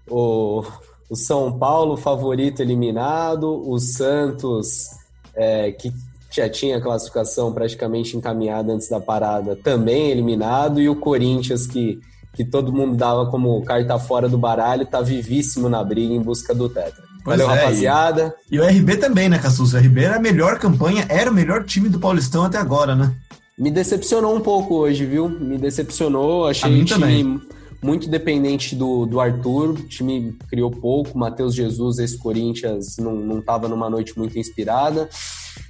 O, 0.10 0.64
o 1.10 1.16
São 1.16 1.58
Paulo 1.58 1.96
favorito 1.98 2.62
eliminado, 2.62 3.70
o 3.70 3.78
Santos, 3.80 4.88
é, 5.36 5.72
que 5.72 5.94
já 6.32 6.50
tinha 6.50 6.82
classificação 6.82 7.52
praticamente 7.52 8.16
encaminhada 8.16 8.74
antes 8.74 8.90
da 8.90 9.00
parada, 9.00 9.56
também 9.56 10.10
eliminado, 10.10 10.80
e 10.80 10.88
o 10.88 10.96
Corinthians, 10.96 11.66
que, 11.66 12.00
que 12.34 12.46
todo 12.46 12.74
mundo 12.74 12.96
dava 12.96 13.26
como 13.30 13.64
carta 13.64 13.98
fora 14.00 14.30
do 14.30 14.38
baralho, 14.38 14.86
tá 14.86 15.02
vivíssimo 15.02 15.68
na 15.68 15.84
briga 15.84 16.14
em 16.14 16.22
busca 16.22 16.54
do 16.54 16.70
Tetra. 16.70 17.09
Valeu, 17.24 17.50
é, 17.50 17.56
rapaziada. 17.56 18.36
E, 18.52 18.56
e, 18.56 18.60
o 18.60 18.66
RB 18.66 18.98
também, 18.98 19.30
né, 19.30 19.38
Cassus? 19.38 19.74
O 19.74 19.78
RB 19.78 20.04
era 20.04 20.16
a 20.16 20.20
melhor 20.20 20.58
campanha, 20.58 21.06
era 21.10 21.30
o 21.30 21.34
melhor 21.34 21.64
time 21.64 21.90
do 21.90 22.00
Paulistão 22.00 22.44
até 22.44 22.58
agora, 22.58 22.96
né? 22.96 23.14
Me 23.58 23.70
decepcionou 23.70 24.36
um 24.36 24.40
pouco 24.40 24.76
hoje, 24.76 25.06
viu? 25.06 25.28
Me 25.28 25.58
decepcionou. 25.58 26.48
Achei 26.48 26.82
o 26.82 26.86
time 26.86 27.42
muito 27.82 28.10
dependente 28.10 28.74
do, 28.74 29.06
do 29.06 29.20
Arthur. 29.20 29.72
O 29.72 29.88
time 29.88 30.38
criou 30.50 30.72
pouco. 30.72 31.18
Matheus 31.18 31.54
Jesus, 31.54 32.00
esse 32.00 32.18
Corinthians, 32.18 32.96
não, 32.98 33.16
não 33.16 33.42
tava 33.42 33.68
numa 33.68 33.90
noite 33.90 34.18
muito 34.18 34.40
inspirada. 34.40 35.10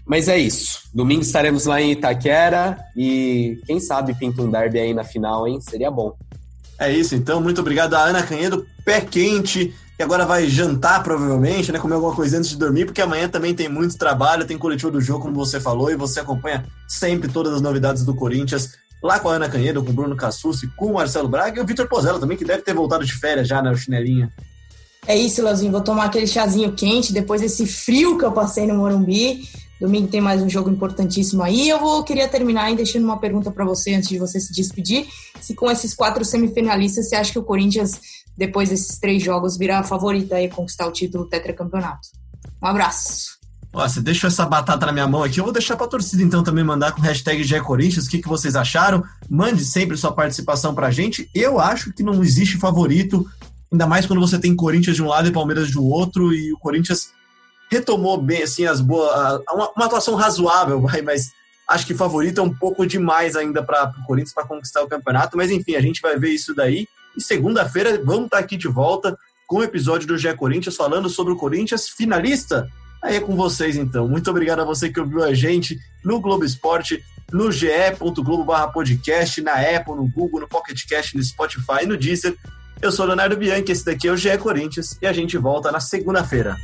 Mas 0.06 0.28
é 0.28 0.38
isso. 0.38 0.84
Domingo 0.94 1.22
estaremos 1.22 1.66
lá 1.66 1.82
em 1.82 1.92
Itaquera 1.92 2.78
e 2.96 3.60
quem 3.66 3.80
sabe 3.80 4.14
pinta 4.14 4.44
um 4.44 4.52
derby 4.52 4.80
aí 4.80 4.94
na 4.94 5.04
final, 5.04 5.48
hein? 5.48 5.60
Seria 5.60 5.90
bom. 5.90 6.16
É 6.78 6.92
isso, 6.92 7.16
então. 7.16 7.42
Muito 7.42 7.62
obrigado 7.62 7.96
a 7.96 8.04
Ana 8.04 8.24
Canhedo, 8.24 8.66
pé 8.86 9.02
quente 9.02 9.74
que 10.00 10.04
agora 10.04 10.26
vai 10.26 10.48
jantar 10.48 11.04
provavelmente, 11.04 11.74
né? 11.74 11.78
Comer 11.78 11.96
alguma 11.96 12.16
coisa 12.16 12.38
antes 12.38 12.52
de 12.52 12.56
dormir, 12.56 12.86
porque 12.86 13.02
amanhã 13.02 13.28
também 13.28 13.54
tem 13.54 13.68
muito 13.68 13.98
trabalho, 13.98 14.48
tem 14.48 14.58
coletivo 14.58 14.90
do 14.90 15.02
jogo, 15.02 15.24
como 15.24 15.36
você 15.36 15.60
falou, 15.60 15.92
e 15.92 15.98
você 15.98 16.22
acompanha 16.22 16.66
sempre 16.88 17.28
todas 17.28 17.54
as 17.54 17.62
novidades 17.62 18.06
do 18.06 18.16
Corinthians, 18.16 18.78
lá 19.04 19.20
com 19.20 19.28
a 19.28 19.34
Ana 19.34 19.50
Canhedo, 19.50 19.84
com 19.84 19.90
o 19.90 19.94
Bruno 19.94 20.16
Cassucci, 20.16 20.70
com 20.78 20.86
o 20.86 20.94
Marcelo 20.94 21.28
Braga 21.28 21.60
e 21.60 21.62
o 21.62 21.66
Vitor 21.66 21.86
Pozella 21.90 22.18
também, 22.18 22.38
que 22.38 22.46
deve 22.46 22.62
ter 22.62 22.74
voltado 22.74 23.04
de 23.04 23.12
férias 23.12 23.46
já, 23.46 23.62
né? 23.62 23.72
O 23.72 23.76
chinelinha. 23.76 24.32
É 25.06 25.18
isso, 25.18 25.44
Leozinho. 25.44 25.74
Vou 25.74 25.82
tomar 25.82 26.06
aquele 26.06 26.28
chazinho 26.28 26.72
quente 26.72 27.12
depois 27.12 27.42
desse 27.42 27.68
frio 27.68 28.18
que 28.18 28.24
eu 28.24 28.32
passei 28.32 28.66
no 28.66 28.76
Morumbi. 28.76 29.50
Domingo 29.82 30.08
tem 30.08 30.22
mais 30.22 30.42
um 30.42 30.50
jogo 30.50 30.70
importantíssimo 30.70 31.44
aí. 31.44 31.68
Eu 31.68 31.80
vou 31.80 32.04
queria 32.04 32.28
terminar 32.28 32.66
aí 32.66 32.76
deixando 32.76 33.04
uma 33.04 33.18
pergunta 33.18 33.52
para 33.52 33.66
você 33.66 33.96
antes 33.96 34.08
de 34.08 34.18
você 34.18 34.40
se 34.40 34.54
despedir. 34.54 35.08
Se 35.42 35.54
com 35.56 35.70
esses 35.70 35.94
quatro 35.94 36.24
semifinalistas 36.24 37.08
você 37.10 37.16
acha 37.16 37.32
que 37.32 37.40
o 37.40 37.44
Corinthians 37.44 38.00
depois 38.40 38.70
desses 38.70 38.98
três 38.98 39.22
jogos, 39.22 39.58
virar 39.58 39.80
a 39.80 39.84
favorita 39.84 40.42
e 40.42 40.48
conquistar 40.48 40.88
o 40.88 40.92
título 40.94 41.26
tetracampeonato. 41.26 42.08
Um 42.64 42.68
abraço. 42.68 43.38
Ó, 43.74 43.86
você 43.86 44.02
deixou 44.02 44.30
essa 44.30 44.46
batata 44.46 44.86
na 44.86 44.94
minha 44.94 45.08
mão 45.08 45.22
aqui, 45.22 45.40
eu 45.40 45.44
vou 45.44 45.52
deixar 45.52 45.76
pra 45.76 45.88
torcida 45.88 46.24
então 46.24 46.42
também 46.42 46.64
mandar 46.64 46.94
com 46.94 47.02
hashtag 47.02 47.44
Corinthians, 47.60 48.08
o 48.08 48.10
que, 48.10 48.20
que 48.20 48.30
vocês 48.30 48.56
acharam? 48.56 49.04
Mande 49.30 49.64
sempre 49.66 49.98
sua 49.98 50.14
participação 50.14 50.74
pra 50.74 50.90
gente. 50.90 51.30
Eu 51.36 51.60
acho 51.60 51.94
que 51.94 52.02
não 52.02 52.24
existe 52.24 52.58
favorito, 52.58 53.30
ainda 53.70 53.86
mais 53.86 54.06
quando 54.06 54.22
você 54.22 54.40
tem 54.40 54.56
Corinthians 54.56 54.96
de 54.96 55.04
um 55.04 55.08
lado 55.08 55.28
e 55.28 55.34
Palmeiras 55.34 55.70
do 55.70 55.86
outro, 55.86 56.34
e 56.34 56.54
o 56.54 56.58
Corinthians 56.58 57.12
retomou 57.70 58.20
bem, 58.20 58.44
assim, 58.44 58.66
as 58.66 58.80
boas. 58.80 59.12
Uma, 59.52 59.70
uma 59.76 59.86
atuação 59.86 60.16
razoável, 60.16 60.80
vai, 60.82 61.02
mas 61.02 61.30
acho 61.68 61.86
que 61.86 61.94
favorito 61.94 62.40
é 62.40 62.44
um 62.44 62.54
pouco 62.54 62.88
demais 62.88 63.36
ainda 63.36 63.62
para 63.62 63.94
o 64.02 64.06
Corinthians 64.06 64.34
para 64.34 64.48
conquistar 64.48 64.82
o 64.82 64.88
campeonato, 64.88 65.36
mas 65.36 65.52
enfim, 65.52 65.76
a 65.76 65.82
gente 65.82 66.02
vai 66.02 66.18
ver 66.18 66.30
isso 66.30 66.56
daí. 66.56 66.88
E 67.18 67.22
segunda-feira 67.22 68.02
vamos 68.04 68.26
estar 68.26 68.40
aqui 68.40 68.58
de 68.58 68.68
volta 68.68 69.18
com 69.48 69.58
o 69.58 69.64
episódio 69.64 70.08
do 70.08 70.18
GE 70.18 70.34
Corinthians 70.36 70.76
falando 70.76 71.10
sobre 71.10 71.34
o 71.34 71.36
Corinthians 71.36 71.90
finalista. 71.90 72.70
Aí 73.02 73.16
é 73.16 73.20
com 73.20 73.36
vocês 73.36 73.78
então. 73.78 74.08
Muito 74.08 74.30
obrigado 74.30 74.60
a 74.60 74.66
você 74.66 74.90
que 74.90 75.00
ouviu 75.00 75.24
a 75.24 75.34
gente 75.34 75.80
no 76.04 76.20
Globo 76.20 76.46
Esporte, 76.46 77.04
no 77.32 77.52
ge.globo 77.52 78.46
podcast, 78.74 79.42
na 79.42 79.54
Apple, 79.54 79.96
no 79.96 80.08
Google, 80.08 80.42
no 80.42 80.48
Pocket 80.48 80.86
Cast, 80.88 81.16
no 81.16 81.24
Spotify, 81.24 81.86
no 81.88 81.98
Deezer. 81.98 82.36
Eu 82.82 82.92
sou 82.92 83.06
Leonardo 83.06 83.36
Bianchi, 83.36 83.72
esse 83.72 83.86
daqui 83.86 84.08
é 84.08 84.12
o 84.12 84.18
GE 84.18 84.38
Corinthians 84.38 84.98
e 85.02 85.08
a 85.08 85.14
gente 85.14 85.38
volta 85.38 85.72
na 85.72 85.80
segunda-feira. 85.80 86.56